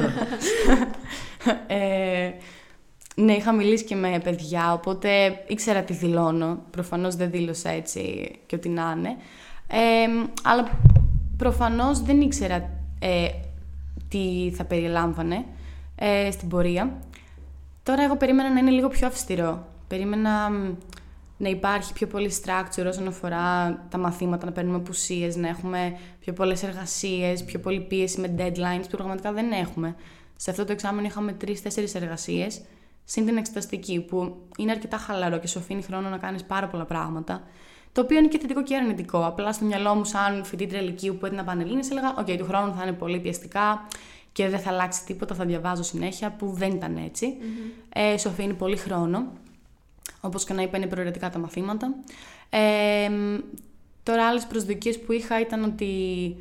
ε, 1.67 2.31
ναι, 3.21 3.33
είχα 3.33 3.53
μιλήσει 3.53 3.85
και 3.85 3.95
με 3.95 4.21
παιδιά, 4.25 4.73
οπότε 4.73 5.09
ήξερα 5.47 5.83
τι 5.83 5.93
δηλώνω. 5.93 6.59
Προφανώς 6.71 7.17
δεν 7.17 7.31
δήλωσα 7.31 7.71
έτσι 7.71 8.31
και 8.47 8.55
ό,τι 8.55 8.69
να 8.69 8.95
είναι. 8.97 9.17
Ε, 9.67 10.29
αλλά 10.43 10.81
προφανώς 11.37 12.03
δεν 12.03 12.21
ήξερα 12.21 12.71
ε, 12.99 13.29
τι 14.09 14.53
θα 14.55 14.65
περιλάμβανε 14.65 15.45
ε, 15.95 16.31
στην 16.31 16.49
πορεία. 16.49 16.99
Τώρα 17.83 18.03
εγώ 18.03 18.17
περίμενα 18.17 18.53
να 18.53 18.59
είναι 18.59 18.71
λίγο 18.71 18.89
πιο 18.89 19.07
αυστηρό. 19.07 19.67
Περίμενα 19.89 20.51
μ, 20.51 20.75
να 21.37 21.49
υπάρχει 21.49 21.93
πιο 21.93 22.07
πολύ 22.07 22.33
structure 22.43 22.87
όσον 22.87 23.09
αφορά 23.09 23.79
τα 23.89 23.99
μαθήματα, 23.99 24.47
να 24.47 24.53
παίρνουμε 24.53 24.77
απουσίες, 24.77 25.37
να 25.37 25.49
έχουμε 25.49 25.97
πιο 26.21 26.33
πολλές 26.33 26.63
εργασίες, 26.63 27.45
πιο 27.45 27.59
πολύ 27.59 27.81
πίεση 27.81 28.21
με 28.21 28.35
deadlines 28.39 28.85
που 28.91 28.97
πραγματικά 28.97 29.33
δεν 29.33 29.53
έχουμε. 29.53 29.95
Σε 30.37 30.51
αυτό 30.51 30.65
το 30.65 30.73
εξάμεινο 30.73 31.07
είχαμε 31.07 31.33
τρει-τέσσερι 31.33 31.91
εργασίες. 31.95 32.61
Συν 33.11 33.27
την 33.27 33.37
εξεταστική 33.37 34.01
που 34.01 34.37
είναι 34.59 34.71
αρκετά 34.71 34.97
χαλαρό 34.97 35.39
και 35.39 35.47
σου 35.47 35.59
αφήνει 35.59 35.83
χρόνο 35.83 36.09
να 36.09 36.17
κάνεις 36.19 36.45
πάρα 36.45 36.67
πολλά 36.67 36.85
πράγματα. 36.85 37.43
Το 37.93 38.01
οποίο 38.01 38.19
είναι 38.19 38.29
και 38.29 38.39
θετικό 38.39 38.63
και 38.63 38.77
αρνητικό. 38.77 39.27
Απλά 39.27 39.53
στο 39.53 39.65
μυαλό 39.65 39.95
μου, 39.95 40.05
σαν 40.05 40.45
φοιτήτρια 40.45 40.81
Λυκείου 40.81 41.17
που 41.17 41.27
έδινα 41.27 41.45
πανελλήνιες, 41.45 41.91
έλεγα: 41.91 42.15
Οκ, 42.19 42.27
του 42.27 42.45
χρόνου 42.45 42.75
θα 42.75 42.83
είναι 42.83 42.93
πολύ 42.93 43.21
πιεστικά 43.21 43.87
και 44.33 44.49
δεν 44.49 44.59
θα 44.59 44.71
αλλάξει 44.71 45.05
τίποτα, 45.05 45.35
θα 45.35 45.45
διαβάζω 45.45 45.83
συνέχεια, 45.83 46.31
που 46.31 46.53
δεν 46.53 46.71
ήταν 46.73 46.97
έτσι. 46.97 47.37
Ε, 47.89 48.19
σου 48.19 48.29
αφήνει 48.29 48.55
πολύ 48.55 48.77
χρόνο. 48.77 49.27
Όπως 50.21 50.45
και 50.45 50.53
να 50.53 50.63
είπα, 50.63 50.77
είναι 50.77 50.87
προαιρετικά 50.87 51.31
τα 51.31 51.39
μαθήματα. 51.39 51.95
Ε, 52.51 53.11
τώρα, 54.03 54.27
άλλες 54.27 54.47
προσδοκίες 54.47 55.01
που 55.01 55.13
είχα 55.13 55.41
ήταν 55.41 55.65
ότι 55.65 56.37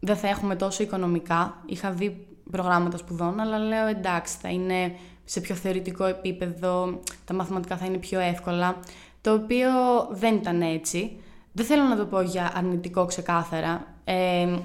δεν 0.00 0.16
θα 0.16 0.28
έχουμε 0.28 0.56
τόσο 0.56 0.82
οικονομικά. 0.82 1.62
Είχα 1.66 1.90
δει 1.90 2.26
προγράμματα 2.50 2.96
σπουδών, 2.96 3.40
αλλά 3.40 3.58
λέω 3.58 3.86
εντάξει, 3.86 4.36
θα 4.40 4.48
είναι 4.48 4.94
σε 5.28 5.40
πιο 5.40 5.54
θεωρητικό 5.54 6.04
επίπεδο, 6.04 7.00
τα 7.24 7.34
μαθηματικά 7.34 7.76
θα 7.76 7.86
είναι 7.86 7.96
πιο 7.96 8.20
εύκολα, 8.20 8.78
το 9.20 9.32
οποίο 9.32 9.68
δεν 10.10 10.34
ήταν 10.34 10.62
έτσι. 10.62 11.16
Δεν 11.52 11.66
θέλω 11.66 11.82
να 11.82 11.96
το 11.96 12.04
πω 12.04 12.20
για 12.20 12.52
αρνητικό 12.54 13.04
ξεκάθαρα 13.04 13.94
ε, 14.04 14.58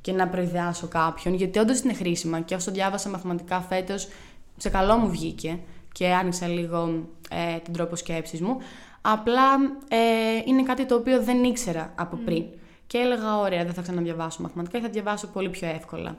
και 0.00 0.12
να 0.12 0.28
προειδεάσω 0.28 0.88
κάποιον, 0.88 1.34
γιατί 1.34 1.58
όντως 1.58 1.80
είναι 1.80 1.94
χρήσιμα 1.94 2.40
και 2.40 2.54
όσο 2.54 2.70
διάβασα 2.70 3.08
μαθηματικά 3.08 3.60
φέτος, 3.60 4.08
σε 4.56 4.68
καλό 4.68 4.96
μου 4.96 5.10
βγήκε 5.10 5.58
και 5.92 6.08
άνοιξα 6.08 6.46
λίγο 6.46 7.04
ε, 7.30 7.58
τον 7.64 7.72
τρόπο 7.72 7.96
σκέψης 7.96 8.40
μου. 8.40 8.56
Απλά 9.00 9.54
ε, 9.88 9.98
είναι 10.44 10.62
κάτι 10.62 10.86
το 10.86 10.94
οποίο 10.94 11.22
δεν 11.22 11.44
ήξερα 11.44 11.92
από 11.96 12.16
πριν. 12.24 12.44
Και 12.86 12.98
έλεγα, 12.98 13.38
ωραία, 13.38 13.64
δεν 13.64 13.74
θα 13.74 13.82
ξαναδιαβάσω 13.82 14.42
μαθηματικά 14.42 14.78
ή 14.78 14.80
θα 14.80 14.88
διαβάσω 14.88 15.26
πολύ 15.26 15.48
πιο 15.48 15.68
εύκολα. 15.68 16.16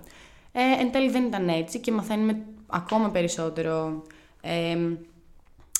Ε, 0.52 0.82
εν 0.82 0.92
τέλει 0.92 1.10
δεν 1.10 1.24
ήταν 1.24 1.50
έτσι 1.50 1.80
και 1.80 1.92
μαθαίνουμε 1.92 2.42
ακόμα 2.70 3.10
περισσότερο 3.12 4.04
ε, 4.42 4.78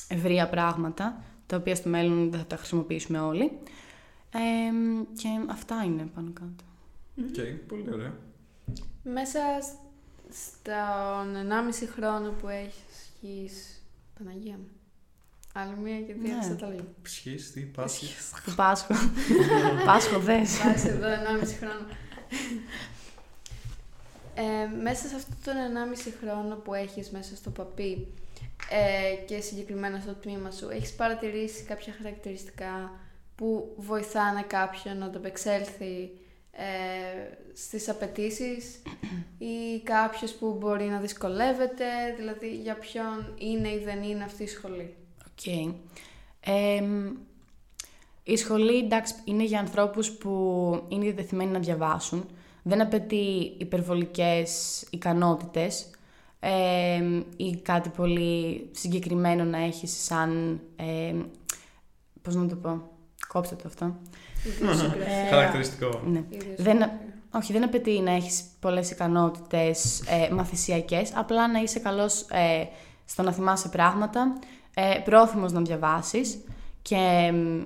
ευρεία 0.08 0.48
πράγματα, 0.48 1.22
τα 1.46 1.56
οποία 1.56 1.74
στο 1.74 1.88
μέλλον 1.88 2.30
δεν 2.30 2.40
θα 2.40 2.46
τα 2.46 2.56
χρησιμοποιήσουμε 2.56 3.20
όλοι. 3.20 3.58
Ε, 4.32 4.38
και 5.16 5.28
αυτά 5.50 5.82
είναι 5.84 6.08
πάνω 6.14 6.30
κάτω. 6.32 6.64
Οκ, 7.18 7.34
okay, 7.36 7.58
πολύ 7.68 7.92
ωραία. 7.92 8.14
Μέσα 9.02 9.40
στον 10.30 11.34
1,5 11.82 11.88
χρόνο 11.94 12.30
που 12.30 12.48
έχεις, 12.48 13.82
Παναγία 14.18 14.56
μου, 14.56 14.68
Άλλη 15.52 15.76
μία 15.82 16.00
και 16.00 16.12
δύο 16.14 16.34
Ναι. 16.48 16.54
τα 16.54 16.68
λέω. 16.68 16.84
Ψυχής, 17.02 17.52
τι, 17.52 17.60
πάσχεις. 17.60 18.32
Του 18.44 18.54
Πάσχο. 18.54 18.94
Πάσχο, 19.86 20.18
δες. 20.18 20.58
Βάζει 20.64 20.88
εδώ 20.88 21.06
1,5 21.08 21.56
χρόνο. 21.58 21.86
Ε, 24.34 24.76
μέσα 24.82 25.08
σε 25.08 25.14
αυτόν 25.14 25.36
τον 25.44 25.54
1,5 25.54 26.12
χρόνο 26.20 26.54
που 26.54 26.74
έχεις 26.74 27.10
μέσα 27.10 27.36
στο 27.36 27.50
ΠΑΠΕΙ 27.50 28.06
ε, 28.70 29.24
και 29.24 29.40
συγκεκριμένα 29.40 30.00
στο 30.00 30.14
τμήμα 30.14 30.50
σου, 30.50 30.68
έχεις 30.68 30.94
παρατηρήσει 30.94 31.62
κάποια 31.62 31.94
χαρακτηριστικά 31.96 32.90
που 33.34 33.74
βοηθάνε 33.76 34.42
κάποιον 34.42 34.98
να 34.98 35.10
ανταπεξέλθει 35.10 36.10
ε, 36.52 36.64
στις 37.54 37.88
απαιτήσεις 37.88 38.82
ή 39.38 39.80
κάποιος 39.84 40.32
που 40.32 40.56
μπορεί 40.60 40.84
να 40.84 40.98
δυσκολεύεται, 40.98 41.84
δηλαδή 42.16 42.56
για 42.56 42.74
ποιον 42.74 43.34
είναι 43.38 43.68
ή 43.68 43.78
δεν 43.84 44.02
είναι 44.02 44.24
αυτή 44.24 44.42
η 44.42 44.46
σχολή; 44.46 44.94
Οκ. 45.30 45.46
Εμ, 46.40 47.16
η 48.22 48.36
σχολή, 48.36 48.78
εντάξει, 48.78 49.14
είναι 49.24 49.44
για 49.44 49.58
ανθρώπους 49.58 50.10
που 50.10 50.30
είναι 50.88 51.04
διατεθειμένοι 51.04 51.50
να 51.50 51.58
διαβάσουν. 51.58 52.28
Δεν 52.62 52.80
απαιτεί 52.80 53.54
υπερβολικές 53.58 54.80
ικανότητες 54.90 55.90
εμ, 56.40 57.22
ή 57.36 57.56
κάτι 57.56 57.88
πολύ 57.88 58.68
συγκεκριμένο 58.72 59.44
να 59.44 59.58
έχεις 59.58 60.04
σαν... 60.04 60.60
εμ, 60.76 61.22
πώς 62.22 62.34
να 62.34 62.46
το 62.46 62.56
πω, 62.56 62.82
κόψτε 63.28 63.54
το 63.54 63.62
αυτό. 63.66 63.96
Ιδιοσυγκρασία. 64.44 65.26
Χαρακτηριστικό. 65.28 66.00
Ναι. 66.06 66.22
Ιδιοσυγκρασία. 66.30 66.64
Δεν, 66.64 66.90
όχι, 67.30 67.52
δεν 67.52 67.64
απαιτεί 67.64 68.00
να 68.00 68.10
έχεις 68.10 68.44
πολλές 68.60 68.90
ικανότητες 68.90 70.00
ε, 70.00 70.34
μαθησιακές, 70.34 71.12
απλά 71.14 71.48
να 71.48 71.60
είσαι 71.60 71.78
καλός 71.78 72.20
ε, 72.30 72.64
στο 73.04 73.22
να 73.22 73.32
θυμάσαι 73.32 73.68
πράγματα, 73.68 74.38
ε, 74.74 75.00
πρόθυμος 75.04 75.52
να 75.52 75.60
διαβάσεις 75.60 76.44
και 76.82 77.30
μ, 77.32 77.62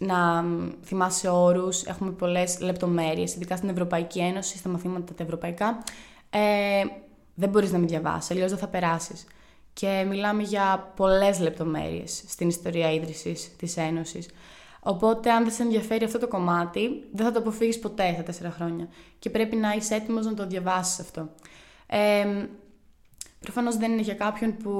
να 0.00 0.42
μ, 0.42 0.70
θυμάσαι 0.82 1.28
όρους. 1.28 1.82
Έχουμε 1.82 2.10
πολλές 2.10 2.60
λεπτομέρειες, 2.60 3.34
ειδικά 3.34 3.56
στην 3.56 3.68
Ευρωπαϊκή 3.68 4.18
Ένωση, 4.18 4.58
στα 4.58 4.68
μαθήματα 4.68 5.14
τα 5.14 5.22
ευρωπαϊκά. 5.22 5.82
Ε, 6.30 6.84
δεν 7.34 7.48
μπορείς 7.48 7.72
να 7.72 7.78
μην 7.78 7.88
διαβάσεις, 7.88 8.30
αλλιώς 8.30 8.50
δεν 8.50 8.58
θα 8.58 8.68
περάσεις. 8.68 9.26
Και 9.72 10.04
μιλάμε 10.08 10.42
για 10.42 10.92
πολλές 10.96 11.40
λεπτομέρειες 11.40 12.24
στην 12.26 12.48
ιστορία 12.48 12.92
ίδρυσης 12.92 13.56
της 13.56 13.76
Ένωσης. 13.76 14.28
Οπότε, 14.80 15.30
αν 15.30 15.44
δεν 15.44 15.52
σε 15.52 15.62
ενδιαφέρει 15.62 16.04
αυτό 16.04 16.18
το 16.18 16.28
κομμάτι, 16.28 17.08
δεν 17.12 17.26
θα 17.26 17.32
το 17.32 17.38
αποφύγεις 17.38 17.78
ποτέ 17.78 18.12
στα 18.12 18.22
τέσσερα 18.22 18.50
χρόνια. 18.50 18.88
Και 19.18 19.30
πρέπει 19.30 19.56
να 19.56 19.72
είσαι 19.72 19.94
έτοιμος 19.94 20.26
να 20.26 20.34
το 20.34 20.46
διαβάσεις 20.46 21.00
αυτό. 21.00 21.28
Ε, 21.86 22.46
Προφανώς 23.40 23.76
δεν 23.76 23.92
είναι 23.92 24.00
για 24.00 24.14
κάποιον 24.14 24.56
που 24.56 24.70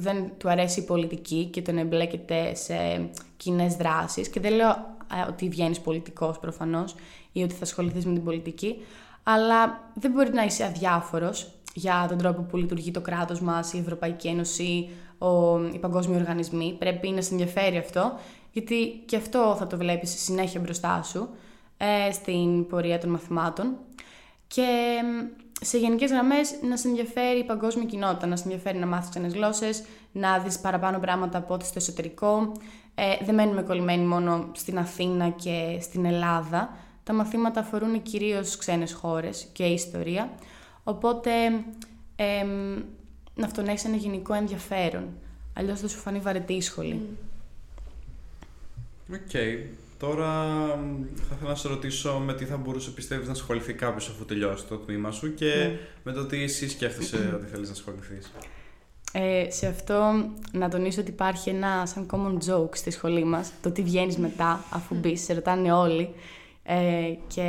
δεν 0.00 0.30
του 0.38 0.50
αρέσει 0.50 0.80
η 0.80 0.82
πολιτική 0.82 1.44
και 1.44 1.62
τον 1.62 1.78
εμπλέκεται 1.78 2.54
σε 2.54 3.08
κοινές 3.36 3.74
δράσεις. 3.74 4.28
Και 4.28 4.40
δεν 4.40 4.52
λέω 4.52 4.68
ε, 4.68 5.28
ότι 5.28 5.48
βγαίνεις 5.48 5.80
πολιτικός 5.80 6.38
προφανώς 6.38 6.94
ή 7.32 7.42
ότι 7.42 7.54
θα 7.54 7.62
ασχοληθείς 7.62 8.06
με 8.06 8.12
την 8.12 8.24
πολιτική, 8.24 8.76
αλλά 9.22 9.90
δεν 9.94 10.10
μπορεί 10.10 10.32
να 10.32 10.44
είσαι 10.44 10.64
αδιάφορος 10.64 11.52
για 11.74 12.06
τον 12.08 12.18
τρόπο 12.18 12.42
που 12.42 12.56
λειτουργεί 12.56 12.90
το 12.90 13.00
κράτος 13.00 13.40
μας, 13.40 13.72
η 13.72 13.78
Ευρωπαϊκή 13.78 14.28
Ένωση, 14.28 14.88
ο, 15.18 15.58
οι 15.64 15.78
παγκόσμιοι 15.78 16.16
οργανισμοί. 16.20 16.76
Πρέπει 16.78 17.08
να 17.08 17.22
σε 17.22 17.32
ενδιαφέρει 17.32 17.76
αυτό, 17.76 18.18
γιατί 18.52 19.02
και 19.06 19.16
αυτό 19.16 19.54
θα 19.58 19.66
το 19.66 19.76
βλέπεις 19.76 20.22
συνέχεια 20.22 20.60
μπροστά 20.60 21.02
σου 21.02 21.28
ε, 21.76 22.12
στην 22.12 22.66
πορεία 22.66 22.98
των 22.98 23.10
μαθημάτων. 23.10 23.76
Και 24.46 24.66
μ, 25.04 25.40
σε 25.60 25.78
γενικές 25.78 26.10
γραμμές 26.10 26.54
να 26.62 26.76
σε 26.76 26.88
ενδιαφέρει 26.88 27.38
η 27.38 27.44
παγκόσμια 27.44 27.84
κοινότητα, 27.84 28.26
να 28.26 28.36
σε 28.36 28.42
ενδιαφέρει 28.42 28.78
να 28.78 28.86
μάθεις 28.86 29.10
ξένες 29.10 29.32
γλώσσες, 29.32 29.82
να 30.12 30.38
δεις 30.38 30.58
παραπάνω 30.58 30.98
πράγματα 30.98 31.38
από 31.38 31.54
ό,τι 31.54 31.64
στο 31.64 31.78
εσωτερικό. 31.78 32.52
Ε, 32.94 33.24
δεν 33.24 33.34
μένουμε 33.34 33.62
κολλημένοι 33.62 34.04
μόνο 34.04 34.50
στην 34.52 34.78
Αθήνα 34.78 35.28
και 35.28 35.78
στην 35.80 36.04
Ελλάδα. 36.04 36.76
Τα 37.02 37.12
μαθήματα 37.12 37.60
αφορούν 37.60 38.02
κυρίως 38.02 38.56
ξένες 38.56 38.92
χώρες 38.92 39.46
και 39.52 39.64
ιστορία. 39.64 40.32
Οπότε 40.84 41.30
ε, 42.16 42.44
μ, 42.44 42.78
να 43.34 43.46
αυτό 43.46 43.62
να 43.62 43.70
έχει 43.70 43.86
ένα 43.86 43.96
γενικό 43.96 44.34
ενδιαφέρον. 44.34 45.08
Αλλιώς 45.54 45.80
θα 45.80 45.88
σου 45.88 45.98
φανεί 45.98 46.18
βαρετή 46.18 46.52
η 46.52 46.60
σχολή. 46.60 47.00
Οκ. 49.12 49.30
Τώρα 50.00 50.28
μ, 50.76 51.04
θα 51.28 51.34
ήθελα 51.34 51.50
να 51.50 51.54
σε 51.54 51.68
ρωτήσω 51.68 52.18
με 52.18 52.34
τι 52.34 52.44
θα 52.44 52.56
μπορούσε 52.56 52.90
πιστεύεις 52.90 53.26
να 53.26 53.32
ασχοληθεί 53.32 53.72
κάποιος 53.72 54.08
αφού 54.08 54.24
τελειώσει 54.24 54.64
το 54.66 54.76
τμήμα 54.76 55.10
σου 55.10 55.34
και 55.34 55.54
Ναι. 55.54 55.78
με 56.02 56.12
το 56.12 56.26
τι 56.26 56.42
εσύ 56.42 56.68
σκέφτεσαι 56.68 57.16
ότι 57.36 57.46
θέλεις 57.46 57.66
να 57.68 57.74
ασχοληθείς. 57.74 58.32
Ε, 59.12 59.50
σε 59.50 59.66
αυτό 59.66 60.24
να 60.52 60.68
τονίσω 60.68 61.00
ότι 61.00 61.10
υπάρχει 61.10 61.50
ένα 61.50 61.86
σαν 61.86 62.06
common 62.12 62.50
joke 62.50 62.76
στη 62.76 62.90
σχολή 62.90 63.24
μας, 63.24 63.52
το 63.62 63.70
τι 63.70 63.82
βγαίνεις 63.82 64.16
μετά 64.16 64.64
αφού 64.70 64.94
μπεις, 64.94 65.22
σε 65.22 65.34
ρωτάνε 65.34 65.72
όλοι. 65.72 66.14
Ε, 66.62 67.14
και 67.26 67.48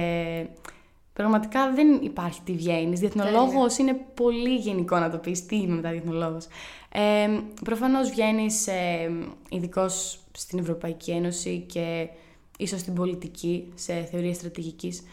πραγματικά 1.14 1.72
δεν 1.74 1.88
υπάρχει 2.02 2.42
τι 2.46 2.54
βγαίνεις. 2.54 3.00
Διεθνολόγος 3.00 3.78
είναι 3.78 3.96
πολύ 4.14 4.56
γενικό 4.56 4.98
να 5.00 5.10
το 5.10 5.18
πεις 5.18 5.46
τι 5.46 5.56
είμαι 5.56 5.76
μετά 5.76 5.90
διεθνολόγος. 5.92 6.46
Ε, 6.92 7.28
προφανώς 7.64 8.10
βγαίνεις 8.10 8.68
ε, 8.68 9.12
ειδικό 9.50 9.88
στην 10.32 10.60
Ευρωπαϊκή 10.60 11.12
Ένωση 11.12 11.66
και 11.68 12.08
ίσως 12.62 12.80
στην 12.80 12.94
πολιτική, 12.94 13.72
σε 13.76 13.94
θεωρία 14.04 14.34
στρατηγικής. 14.34 15.04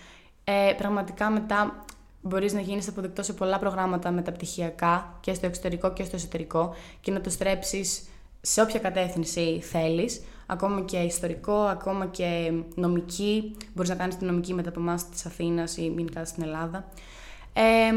Ε, 0.44 0.72
πραγματικά 0.76 1.30
μετά 1.30 1.84
μπορείς 2.22 2.52
να 2.52 2.60
γίνεις 2.60 2.88
αποδεκτός 2.88 3.26
σε 3.26 3.32
πολλά 3.32 3.58
προγράμματα 3.58 4.10
μεταπτυχιακά 4.10 5.18
και 5.20 5.34
στο 5.34 5.46
εξωτερικό 5.46 5.92
και 5.92 6.04
στο 6.04 6.16
εσωτερικό 6.16 6.74
και 7.00 7.10
να 7.10 7.20
το 7.20 7.30
στρέψεις 7.30 8.08
σε 8.40 8.60
όποια 8.60 8.78
κατεύθυνση 8.78 9.60
θέλεις, 9.62 10.22
ακόμα 10.46 10.80
και 10.80 10.96
ιστορικό, 10.96 11.56
ακόμα 11.56 12.06
και 12.06 12.52
νομική. 12.74 13.56
Μπορείς 13.74 13.90
να 13.90 13.96
κάνεις 13.96 14.16
τη 14.16 14.24
νομική 14.24 14.54
μετά 14.54 14.68
από 14.68 14.80
εμάς 14.80 15.08
της 15.08 15.26
Αθήνας 15.26 15.76
ή 15.76 15.82
γενικά 15.82 16.24
στην 16.24 16.42
Ελλάδα. 16.42 16.88
Ε, 17.52 17.92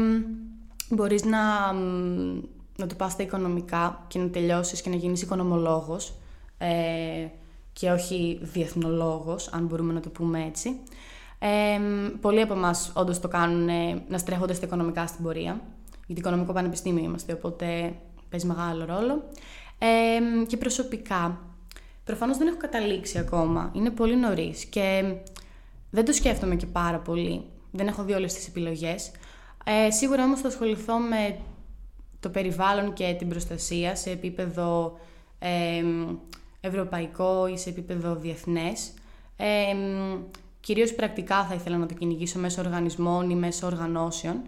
μπορείς 0.88 1.24
να, 1.24 1.72
μ, 1.72 2.40
να 2.76 2.86
το 2.86 2.94
πας 2.94 3.12
στα 3.12 3.22
οικονομικά 3.22 4.04
και 4.08 4.18
να 4.18 4.28
τελειώσεις 4.28 4.82
και 4.82 4.90
να 4.90 4.96
γίνεις 4.96 5.22
οικονομολόγος 5.22 6.14
ε, 6.58 7.28
και 7.72 7.90
όχι 7.90 8.38
διεθνολόγος, 8.42 9.48
αν 9.52 9.66
μπορούμε 9.66 9.92
να 9.92 10.00
το 10.00 10.08
πούμε 10.08 10.44
έτσι. 10.44 10.80
Ε, 11.38 11.80
πολλοί 12.20 12.40
από 12.40 12.54
εμάς 12.54 12.92
όντως 12.94 13.20
το 13.20 13.28
κάνουν 13.28 13.68
ε, 13.68 14.04
να 14.08 14.18
στρέχονται 14.18 14.54
στα 14.54 14.66
οικονομικά 14.66 15.06
στην 15.06 15.24
πορεία. 15.24 15.60
Γιατί 16.06 16.20
οικονομικό 16.20 16.52
πανεπιστήμιο 16.52 17.04
είμαστε, 17.04 17.32
οπότε 17.32 17.94
παίζει 18.28 18.46
μεγάλο 18.46 18.84
ρόλο. 18.84 19.24
Ε, 19.78 20.44
και 20.46 20.56
προσωπικά, 20.56 21.40
προφανώς 22.04 22.36
δεν 22.36 22.46
έχω 22.46 22.56
καταλήξει 22.56 23.18
ακόμα. 23.18 23.70
Είναι 23.74 23.90
πολύ 23.90 24.16
νωρίς 24.16 24.64
και 24.64 25.14
δεν 25.90 26.04
το 26.04 26.12
σκέφτομαι 26.12 26.56
και 26.56 26.66
πάρα 26.66 26.98
πολύ. 26.98 27.44
Δεν 27.70 27.86
έχω 27.86 28.02
δει 28.02 28.12
όλες 28.12 28.34
τις 28.34 28.48
επιλογές. 28.48 29.10
Ε, 29.64 29.90
σίγουρα 29.90 30.24
όμως 30.24 30.40
θα 30.40 30.48
ασχοληθώ 30.48 30.98
με 30.98 31.38
το 32.20 32.28
περιβάλλον 32.28 32.92
και 32.92 33.14
την 33.18 33.28
προστασία 33.28 33.96
σε 33.96 34.10
επίπεδο 34.10 34.98
ε, 35.38 35.84
ευρωπαϊκό 36.64 37.46
ή 37.46 37.56
σε 37.58 37.68
επίπεδο 37.68 38.14
διεθνές. 38.14 38.92
Ε, 39.36 39.76
κυρίως 40.60 40.94
πρακτικά 40.94 41.44
θα 41.44 41.54
ήθελα 41.54 41.76
να 41.76 41.86
το 41.86 41.94
κυνηγήσω 41.94 42.38
μέσω 42.38 42.60
οργανισμών 42.60 43.30
ή 43.30 43.34
μέσω 43.34 43.66
οργανώσεων 43.66 44.42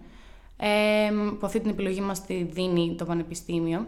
ε, 0.57 1.09
που 1.39 1.45
αυτή 1.45 1.59
την 1.59 1.69
επιλογή 1.69 2.01
μας 2.01 2.25
τη 2.25 2.43
δίνει 2.43 2.95
το 2.97 3.05
Πανεπιστήμιο 3.05 3.87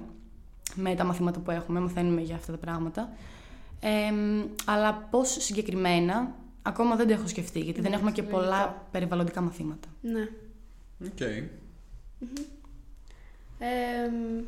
με 0.75 0.95
τα 0.95 1.03
μαθήματα 1.03 1.39
που 1.39 1.51
έχουμε, 1.51 1.79
μαθαίνουμε 1.79 2.21
για 2.21 2.35
αυτά 2.35 2.51
τα 2.51 2.57
πράγματα. 2.57 3.09
Ε, 3.79 4.13
αλλά 4.65 4.93
πώς 5.11 5.29
συγκεκριμένα, 5.39 6.35
ακόμα 6.61 6.95
δεν 6.95 7.07
το 7.07 7.13
έχω 7.13 7.27
σκεφτεί, 7.27 7.59
γιατί 7.59 7.81
δεν 7.81 7.89
Ναι, 7.89 7.95
έχουμε 7.95 8.11
και 8.11 8.21
λογικό. 8.21 8.39
πολλά 8.39 8.87
περιβαλλοντικά 8.91 9.41
μαθήματα. 9.41 9.87
Ναι. 10.01 10.29
Οκ. 11.05 11.19
Εμ, 13.59 14.43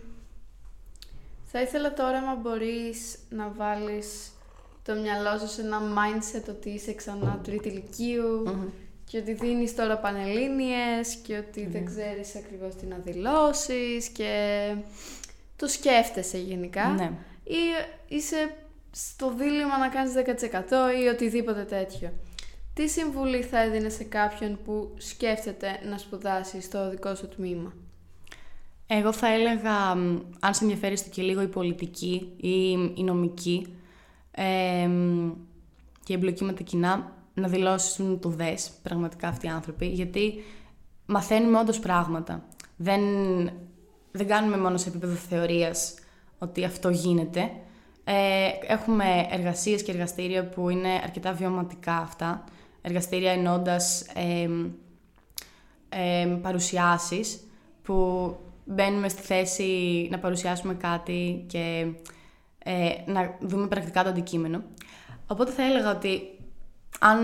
θα 1.51 1.61
ήθελα 1.61 1.93
τώρα, 1.93 2.17
άμα 2.17 2.35
μπορείς, 2.35 3.17
να 3.29 3.49
βάλεις 3.57 4.31
το 4.83 4.93
μυαλό 4.93 5.37
σου 5.39 5.47
σε 5.47 5.61
ένα 5.61 5.79
mindset 5.81 6.43
ότι 6.49 6.69
είσαι 6.69 6.93
ξανά 6.93 7.39
τρίτη 7.43 7.69
λυκείου 7.69 8.43
και 9.05 9.17
ότι 9.17 9.33
δίνεις 9.33 9.75
τώρα 9.75 9.97
πανελλήνιες 9.97 11.15
και 11.15 11.37
ότι 11.37 11.65
δεν 11.65 11.85
ξέρεις 11.85 12.35
ακριβώς 12.35 12.75
τι 12.75 12.85
να 12.85 12.97
δηλώσεις 12.97 14.07
και 14.07 14.73
το 15.55 15.67
σκέφτεσαι 15.67 16.37
γενικά 16.37 16.87
Ναι. 16.87 17.11
ή 17.43 17.57
είσαι 18.07 18.53
στο 18.91 19.33
δίλημα 19.33 19.77
να 19.77 19.89
κάνεις 19.89 20.13
10% 20.13 21.01
ή 21.03 21.07
οτιδήποτε 21.07 21.63
τέτοιο. 21.63 22.13
Τι 22.73 22.87
συμβουλή 22.87 23.41
θα 23.41 23.61
έδινε 23.61 23.89
σε 23.89 24.03
κάποιον 24.03 24.59
που 24.65 24.93
σκέφτεται 24.97 25.79
να 25.89 25.97
σπουδάσει 25.97 26.61
στο 26.61 26.89
δικό 26.89 27.15
σου 27.15 27.27
τμήμα; 27.27 27.73
Εγώ 28.91 29.13
θα 29.13 29.33
έλεγα, 29.33 29.95
μ, 29.95 30.19
αν 30.39 30.53
σε 30.53 30.63
ενδιαφέρει 30.63 30.97
στο 30.97 31.09
και 31.09 31.21
λίγο 31.21 31.41
η 31.41 31.47
πολιτική 31.47 32.33
ή 32.37 32.71
η 32.95 33.03
νομική 33.03 33.67
ε, 34.31 34.87
μ, 34.87 35.31
και 36.03 36.13
η 36.13 36.15
εμπλοκή 36.15 36.43
με 36.43 36.53
τα 36.53 36.63
κοινά, 36.63 37.15
να 37.33 37.47
δηλώσουν 37.47 38.19
το 38.19 38.29
ΔΕΣ, 38.29 38.71
πραγματικά 38.83 39.27
αυτοί 39.27 39.45
οι 39.45 39.49
άνθρωποι, 39.49 39.85
γιατί 39.85 40.43
μαθαίνουμε 41.05 41.59
όντως 41.59 41.79
πράγματα. 41.79 42.45
Δεν, 42.75 43.01
δεν 44.11 44.27
κάνουμε 44.27 44.57
μόνο 44.57 44.77
σε 44.77 44.89
επίπεδο 44.89 45.13
θεωρίας 45.13 45.93
ότι 46.37 46.63
αυτό 46.63 46.89
γίνεται. 46.89 47.51
Ε, 48.03 48.49
έχουμε 48.67 49.27
εργασίες 49.29 49.83
και 49.83 49.91
εργαστήρια 49.91 50.49
που 50.49 50.69
είναι 50.69 51.01
αρκετά 51.03 51.33
βιωματικά 51.33 51.95
αυτά. 51.95 52.43
Εργαστήρια 52.81 53.31
ενώντας 53.31 54.01
ε, 54.01 54.49
ε, 55.89 56.25
παρουσιάσεις 56.41 57.39
που 57.83 58.37
μπαίνουμε 58.69 59.09
στη 59.09 59.21
θέση 59.21 60.07
να 60.11 60.19
παρουσιάσουμε 60.19 60.73
κάτι 60.73 61.45
και 61.47 61.85
ε, 62.63 62.89
να 63.05 63.37
δούμε 63.41 63.67
πρακτικά 63.67 64.03
το 64.03 64.09
αντικείμενο. 64.09 64.63
Οπότε 65.27 65.51
θα 65.51 65.63
έλεγα 65.63 65.91
ότι 65.91 66.21
αν 66.99 67.19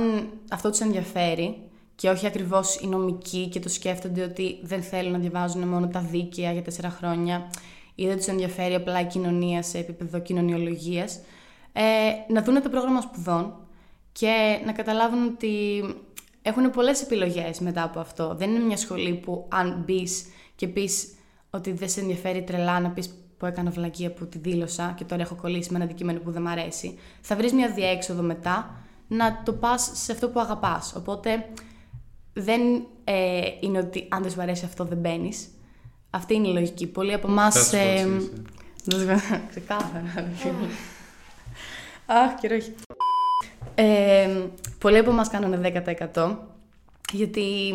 αυτό 0.51 0.69
τους 0.69 0.79
ενδιαφέρει 0.79 1.57
και 1.95 2.09
όχι 2.09 2.27
ακριβώς 2.27 2.75
οι 2.75 2.87
νομικοί 2.87 3.47
και 3.47 3.59
το 3.59 3.69
σκέφτονται 3.69 4.23
ότι 4.23 4.59
δεν 4.61 4.81
θέλουν 4.81 5.11
να 5.11 5.17
διαβάζουν 5.17 5.67
μόνο 5.67 5.87
τα 5.87 5.99
δίκαια 5.99 6.51
για 6.51 6.61
τέσσερα 6.61 6.89
χρόνια 6.89 7.49
ή 7.95 8.07
δεν 8.07 8.17
τους 8.17 8.27
ενδιαφέρει 8.27 8.73
απλά 8.73 8.99
η 8.99 9.05
κοινωνία 9.05 9.61
σε 9.63 9.77
επίπεδο 9.77 10.19
κοινωνιολογίας, 10.19 11.19
ε, 11.73 11.83
να 12.33 12.41
δούνε 12.41 12.59
το 12.59 12.69
πρόγραμμα 12.69 13.01
σπουδών 13.01 13.53
και 14.11 14.59
να 14.65 14.71
καταλάβουν 14.71 15.25
ότι 15.25 15.83
έχουν 16.41 16.69
πολλές 16.69 17.01
επιλογές 17.01 17.59
μετά 17.59 17.83
από 17.83 17.99
αυτό. 17.99 18.35
Δεν 18.35 18.49
είναι 18.49 18.65
μια 18.65 18.77
σχολή 18.77 19.13
που 19.13 19.47
αν 19.49 19.83
μπεις 19.85 20.25
και 20.55 20.67
πεις 20.67 21.15
ότι 21.55 21.71
δεν 21.71 21.89
σε 21.89 21.99
ενδιαφέρει 21.99 22.43
τρελά 22.43 22.79
να 22.79 22.89
πεις 22.89 23.09
που 23.37 23.45
έκανα 23.45 23.69
βλακεία 23.69 24.11
που 24.11 24.27
τη 24.27 24.37
δήλωσα 24.37 24.93
και 24.97 25.03
τώρα 25.03 25.21
έχω 25.21 25.35
κολλήσει 25.35 25.71
με 25.71 25.75
ένα 25.75 25.85
αντικείμενο 25.85 26.19
που 26.19 26.31
δεν 26.31 26.41
μ' 26.41 26.47
αρέσει. 26.47 26.99
Θα 27.21 27.35
βρεις 27.35 27.53
μια 27.53 27.71
διέξοδο 27.71 28.21
μετά 28.21 28.75
να 29.07 29.41
το 29.45 29.53
πας 29.53 29.91
σε 29.93 30.11
αυτό 30.11 30.29
που 30.29 30.39
αγαπάς. 30.39 30.93
Οπότε 30.95 31.49
δεν 32.33 32.61
ε, 33.03 33.41
είναι 33.59 33.77
ότι 33.77 34.07
αν 34.09 34.21
δεν 34.21 34.31
σου 34.31 34.41
αρέσει 34.41 34.65
αυτό 34.65 34.83
δεν 34.83 34.97
μπαίνεις. 34.97 35.47
Αυτή 36.09 36.33
είναι 36.33 36.47
η 36.47 36.53
λογική. 36.53 36.87
Πολλοί 36.87 37.13
από 37.13 37.27
εμάς. 37.27 37.71
That's 37.71 37.75
what 37.75 38.19
she 38.87 39.05
said. 39.05 39.39
Ξεκάθαρα. 39.49 40.03
Αχ, 42.05 42.39
και 42.39 42.47
ρόχι. 42.47 42.73
Ε, 43.75 44.29
πολλοί 44.77 44.97
από 44.97 45.09
εμάς 45.09 45.29
κάνανε 45.29 45.73
10% 46.13 46.35
γιατί 47.11 47.73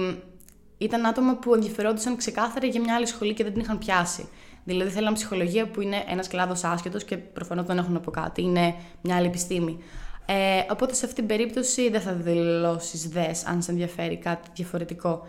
ήταν 0.80 1.06
άτομα 1.06 1.34
που 1.34 1.54
ενδιαφερόντουσαν 1.54 2.16
ξεκάθαρα 2.16 2.66
για 2.66 2.80
μια 2.80 2.94
άλλη 2.94 3.06
σχολή 3.06 3.34
και 3.34 3.44
δεν 3.44 3.52
την 3.52 3.62
είχαν 3.62 3.78
πιάσει. 3.78 4.28
Δηλαδή 4.64 4.90
θέλαν 4.90 5.12
ψυχολογία 5.12 5.66
που 5.66 5.80
είναι 5.80 6.04
ένας 6.08 6.28
κλάδος 6.28 6.64
άσχετος 6.64 7.04
και 7.04 7.16
προφανώς 7.16 7.66
δεν 7.66 7.78
έχουν 7.78 7.96
από 7.96 8.10
κάτι. 8.10 8.42
Είναι 8.42 8.74
μια 9.00 9.16
άλλη 9.16 9.26
επιστήμη. 9.26 9.82
Ε, 10.26 10.64
οπότε 10.70 10.94
σε 10.94 11.04
αυτή 11.04 11.16
την 11.16 11.26
περίπτωση 11.26 11.90
δεν 11.90 12.00
θα 12.00 12.12
δηλώσεις 12.12 13.08
δες 13.08 13.46
αν 13.46 13.62
σε 13.62 13.70
ενδιαφέρει 13.70 14.16
κάτι 14.16 14.48
διαφορετικό. 14.54 15.26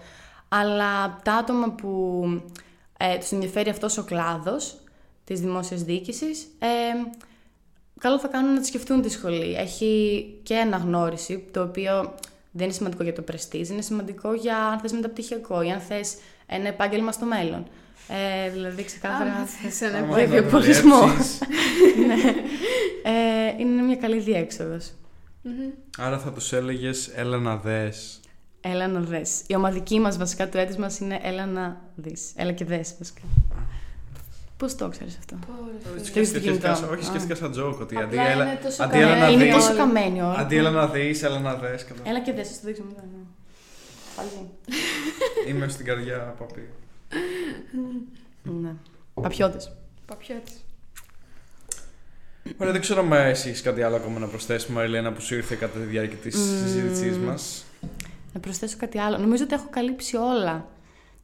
Αλλά 0.48 1.20
τα 1.24 1.34
άτομα 1.34 1.72
που 1.72 2.24
ε, 2.98 3.18
τους 3.18 3.32
ενδιαφέρει 3.32 3.70
αυτός 3.70 3.98
ο 3.98 4.04
κλάδος 4.04 4.76
της 5.24 5.40
δημόσιας 5.40 5.84
διοίκησης, 5.84 6.44
ε, 6.60 6.68
καλό 8.00 8.20
θα 8.20 8.28
κάνουν 8.28 8.54
να 8.54 8.60
τη 8.60 8.66
σκεφτούν 8.66 9.02
τη 9.02 9.10
σχολή. 9.10 9.56
Έχει 9.56 10.24
και 10.44 10.58
αναγνώριση, 10.58 11.48
το 11.52 11.62
οποίο 11.62 12.14
δεν 12.52 12.64
είναι 12.66 12.74
σημαντικό 12.74 13.04
για 13.04 13.14
το 13.14 13.22
πρεστίζ, 13.22 13.70
είναι 13.70 13.82
σημαντικό 13.82 14.34
για 14.34 14.58
αν 14.58 14.80
θες 14.80 14.92
μεταπτυχιακό 14.92 15.62
ή 15.62 15.72
αν 15.72 15.80
θες 15.80 16.16
ένα 16.46 16.68
επάγγελμα 16.68 17.12
στο 17.12 17.26
μέλλον. 17.26 17.66
Ε, 18.08 18.50
δηλαδή 18.50 18.84
ξεκάθαρα 18.84 19.32
Άμα 19.32 19.46
θες 19.46 19.82
ένα 19.82 19.98
Άμα 19.98 20.16
όχι 20.16 20.26
θα 20.26 20.36
το 20.36 20.42
διαπολισμό. 20.42 21.00
δουλέψεις, 21.00 21.40
ε, 23.04 23.62
είναι 23.62 23.82
μια 23.82 23.96
καλή 23.96 24.20
διέξοδος. 24.20 24.92
Άρα 25.98 26.20
θα 26.20 26.32
τους 26.32 26.54
έλεγες 26.54 27.08
έλα 27.08 27.38
να 27.38 27.58
δες. 27.58 28.20
Έλα 28.62 28.88
να 28.88 29.00
δες. 29.00 29.42
Η 29.48 29.56
ομαδική 29.56 30.00
μας 30.00 30.18
βασικά 30.18 30.50
του 30.50 30.58
έτης 30.58 30.78
μας 30.78 31.00
είναι 31.00 31.20
έλα 31.24 31.46
να 31.46 31.82
δεις. 31.96 32.32
Έλα 32.36 32.52
και 32.52 32.66
δες 32.66 32.96
βασικά. 33.00 33.22
Πώς 34.62 34.76
το 34.76 34.90
ξέρεις 34.90 35.18
αυτό; 35.18 35.36
Σκέφτηκα, 36.04 36.40
κινητό. 36.40 36.70
όχι, 36.72 37.02
Α. 37.02 37.04
σκέφτηκα 37.04 37.36
σαν 37.36 37.54
joke 37.58 37.78
ότι 37.82 37.96
αντί 37.96 38.18
Απλά 38.18 38.30
έλα, 38.30 38.44
είναι 38.46 38.60
τόσο 38.64 38.84
αντί 38.84 38.98
έλα 38.98 39.08
να 39.08 39.14
καμένη. 39.16 39.34
είναι 39.34 39.44
δεις, 39.44 39.54
τόσο 39.54 39.76
καμένη 39.76 40.22
ώρα. 40.22 40.38
αντί 40.40 40.56
έλα 40.58 40.70
να 40.70 40.88
δεις, 40.88 41.24
έλα 41.24 41.40
να 41.40 41.56
δες. 41.56 41.86
κατά- 41.86 42.10
Έλα 42.10 42.20
και 42.22 42.34
δες, 42.34 42.48
θα 42.50 42.54
το 42.62 42.68
δείξω 42.68 42.84
μετά. 42.84 43.02
ναι. 43.02 43.24
Πάλι. 44.16 44.50
Είμαι 45.48 45.68
στην 45.68 45.86
καρδιά 45.86 46.36
παπί. 46.40 46.70
Ναι. 48.44 48.74
Παπιώτες. 49.14 49.72
Παπιώτης. 50.06 50.66
Ωραία, 52.58 52.72
δεν 52.72 52.82
ξέρω 52.82 53.02
αν 53.02 53.12
εσύ 53.12 53.50
έχεις 53.50 53.62
κάτι 53.62 53.82
άλλο 53.82 53.96
ακόμα 53.96 54.20
να 54.20 54.28
προσθέσεις, 54.28 54.70
Μαριλένα, 54.70 55.12
που 55.12 55.22
σου 55.22 55.36
ήρθε 55.36 55.56
κατά 55.56 55.80
τη 55.80 55.86
διάρκεια 55.86 56.18
της 56.18 56.36
συζήτησής 56.36 57.18
μας. 57.18 57.64
Να 58.34 58.40
προσθέσω 58.40 58.78
κάτι 58.80 58.98
άλλο. 59.00 59.18
Νομίζω 59.18 59.44
ότι 59.44 59.54
έχω 59.54 59.68
καλύψει 59.70 60.16
όλα. 60.16 60.68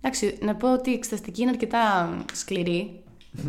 Εντάξει, 0.02 0.38
να 0.42 0.56
πω 0.56 0.74
ότι 0.74 0.90
η 0.90 0.94
εξεταστική 0.94 1.42
είναι 1.42 1.50
αρκετά 1.52 2.16
σκληρή. 2.34 3.02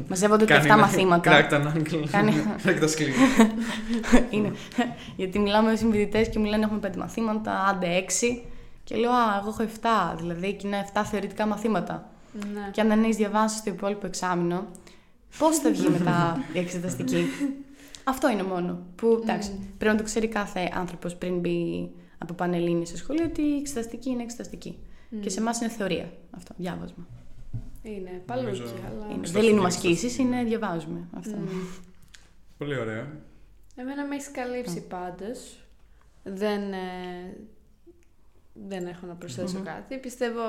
Μαζεύονται 0.09 0.45
τα 0.45 0.63
7 0.63 0.67
μαθήματα. 0.79 1.49
Cracked 1.49 1.53
an 1.53 1.67
ankle. 1.77 2.05
Κάνει- 2.11 2.33
Cracked 2.65 2.83
a 2.83 2.89
sklηρή. 2.89 3.13
είναι. 4.31 4.53
Γιατί 5.17 5.39
μιλάμε 5.39 5.71
με 5.71 5.77
συμφοιτητέ 5.77 6.23
και 6.25 6.39
μου 6.39 6.45
λένε 6.45 6.65
έχουμε 6.65 6.81
5 6.93 6.97
μαθήματα, 6.97 7.65
άντε 7.69 7.87
6. 7.87 8.43
Και 8.85 8.97
λέω, 8.97 9.11
Α, 9.11 9.39
εγώ 9.41 9.49
έχω 9.49 9.63
7. 9.63 10.17
Δηλαδή 10.19 10.53
και 10.55 10.67
είναι 10.67 10.85
7 10.95 11.01
θεωρητικά 11.05 11.47
μαθήματα. 11.47 12.11
Ναι. 12.33 12.71
Και 12.71 12.81
αν 12.81 12.89
δεν 12.89 13.03
έχεις 13.03 13.17
διαβάσει 13.17 13.65
το 13.65 13.71
υπόλοιπο 13.71 14.07
εξάμεινο, 14.07 14.67
πώς 15.39 15.59
θα 15.59 15.71
βγει 15.71 15.89
μετά 15.89 16.37
η 16.55 16.59
εξεταστική; 16.59 17.25
Αυτό 18.05 18.31
είναι 18.31 18.43
μόνο. 18.43 18.79
Που 18.97 19.19
εντάξει, 19.23 19.51
πρέπει 19.79 19.93
να 19.93 19.99
το 19.99 20.05
ξέρει 20.05 20.27
κάθε 20.29 20.71
άνθρωπος 20.75 21.15
πριν 21.17 21.39
μπει 21.39 21.91
από 22.19 22.35
πανελλήνια 22.35 22.87
σε 22.87 22.97
σχολείο 22.97 23.25
ότι 23.25 23.43
η 23.43 23.57
εξεταστική 23.61 24.11
είναι 24.11 24.23
εξεταστική. 24.23 24.79
Και 25.21 25.31
σε 25.31 25.41
εμάς 25.41 25.61
είναι 25.61 25.71
θεωρία 25.71 26.11
αυτό, 26.37 26.55
διάβασμα. 26.57 27.07
Είναι 27.97 28.23
παλούκι, 28.27 28.45
Νομίζω- 28.59 28.75
αλλά... 28.87 29.07
Είναι. 29.15 29.27
στο 29.27 29.39
Δεν 29.41 29.49
λύνουμε 29.49 29.71
στοιχείο 29.71 29.91
ασκήσεις, 29.91 30.19
είναι 30.19 30.45
διαβάζουμε. 30.45 31.01
Αυτό. 31.17 31.37
Πολύ 32.59 32.79
ωραία. 32.79 33.07
Εμένα 33.77 34.07
με 34.07 34.15
έχει 34.15 34.31
καλύψει 34.31 34.81
πάντως. 34.81 35.59
Δεν, 36.25 36.73
ε, 36.73 37.37
δεν 38.69 38.87
έχω 38.87 39.07
να 39.07 39.15
προσθέσω 39.15 39.61
κάτι. 39.65 39.99
Πιστεύω 39.99 40.41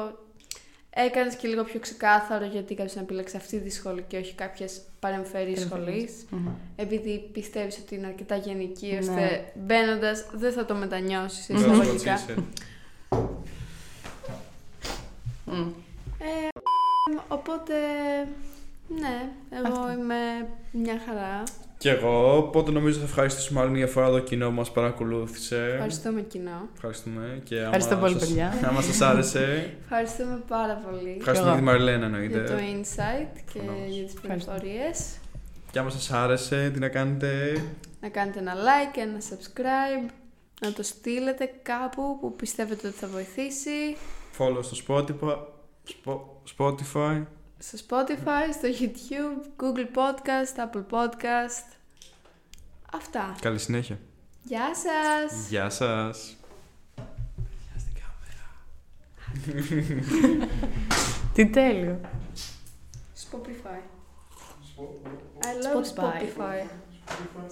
έκανες 0.89 1.35
και 1.35 1.47
λίγο 1.47 1.63
πιο 1.63 1.79
ξεκάθαρο 1.79 2.45
γιατί 2.45 2.75
κάποιος 2.75 2.95
να 2.95 3.01
επιλέξει 3.01 3.37
αυτή 3.37 3.59
τη 3.59 3.69
σχολή 3.69 4.03
και 4.07 4.17
όχι 4.17 4.33
κάποιες 4.33 4.81
παρεμφερείς 4.99 5.61
σχολής. 5.61 6.25
Μμμ. 6.29 6.47
Επειδή 6.75 7.29
πιστεύεις 7.31 7.77
ότι 7.77 7.95
είναι 7.95 8.07
αρκετά 8.07 8.35
γενική, 8.35 8.87
Ναι. 8.87 8.97
ώστε 8.99 9.51
μπαίνοντας 9.65 10.25
δεν 10.33 10.53
θα 10.53 10.65
το 10.65 10.75
μετανιώσεις 10.75 11.47
That's 11.49 11.57
what 11.65 12.29
Οπότε, 17.31 17.73
ναι, 18.87 19.29
εγώ 19.49 19.91
είμαι 19.91 20.47
μια 20.71 21.01
χαρά. 21.05 21.43
Και 21.77 21.89
εγώ, 21.89 22.37
οπότε 22.37 22.71
νομίζω 22.71 22.99
θα 22.99 23.05
ευχαριστήσουμε 23.05 23.59
άλλη 23.61 23.69
μια 23.71 23.87
φορά 23.87 24.09
το 24.09 24.19
κοινό 24.19 24.47
που 24.47 24.53
μας 24.53 24.71
παρακολούθησε. 24.71 25.69
Ευχαριστούμε 25.73 26.21
κοινό. 26.21 26.67
Ευχαριστούμε. 26.75 27.41
Και 27.43 27.55
άμα 27.55 27.63
Ευχαριστώ 27.65 27.95
πολύ, 27.95 28.13
σας- 28.19 28.27
παιδιά. 28.27 28.53
Άμα 28.69 28.81
σας 28.81 29.01
άρεσε, 29.01 29.73
Ευχαριστούμε 29.83 30.43
πάρα 30.47 30.73
πολύ 30.73 31.15
ευχαριστούμε 31.19 31.51
εγώ. 31.51 31.59
και 31.59 31.65
τη 31.65 31.71
Μαριλένα 31.71 32.07
για 32.23 32.29
το 32.45 32.53
εννοείται. 32.53 32.79
insight 32.81 33.39
και 33.53 33.59
Προφανώς. 33.59 33.89
για 33.95 34.03
τις 34.05 34.13
Ευχαριστώ. 34.15 34.51
πληροφορίες. 34.51 35.17
Και 35.71 35.79
άμα 35.79 35.89
σας 35.89 36.11
άρεσε, 36.11 36.69
τι 36.73 36.79
να 36.79 36.87
κάνετε; 36.87 37.61
Να 38.01 38.09
κάνετε 38.09 38.39
ένα 38.39 38.53
like, 38.53 38.97
ένα 38.97 39.17
subscribe, 39.29 40.09
να 40.61 40.73
το 40.73 40.83
στείλετε 40.83 41.49
κάπου 41.61 42.17
που 42.21 42.35
πιστεύετε 42.35 42.87
ότι 42.87 42.95
θα 42.97 43.07
βοηθήσει. 43.07 43.95
Follow 44.37 44.63
στο 44.63 44.77
Spotify. 44.87 45.37
Spo- 46.57 46.75
Spotify. 46.75 47.23
Στο 47.57 47.77
Spotify, 47.87 48.49
στο 48.53 48.67
YouTube, 48.79 49.63
Google 49.63 49.87
Podcast, 49.97 50.69
Apple 50.69 50.85
Podcast. 50.91 51.73
Αυτά. 52.93 53.35
Καλή 53.41 53.59
συνέχεια. 53.59 53.99
Γεια 54.43 54.69
σας! 54.75 55.47
Γεια 55.49 55.69
σας. 55.69 56.35
Τι 61.33 61.49
τέλειο. 61.49 61.99
Spotify. 63.31 63.79
I 65.41 65.51
love 65.63 65.85
Spotify. 65.95 66.63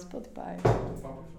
Spotify. 0.08 0.54
Spotify. 0.56 1.37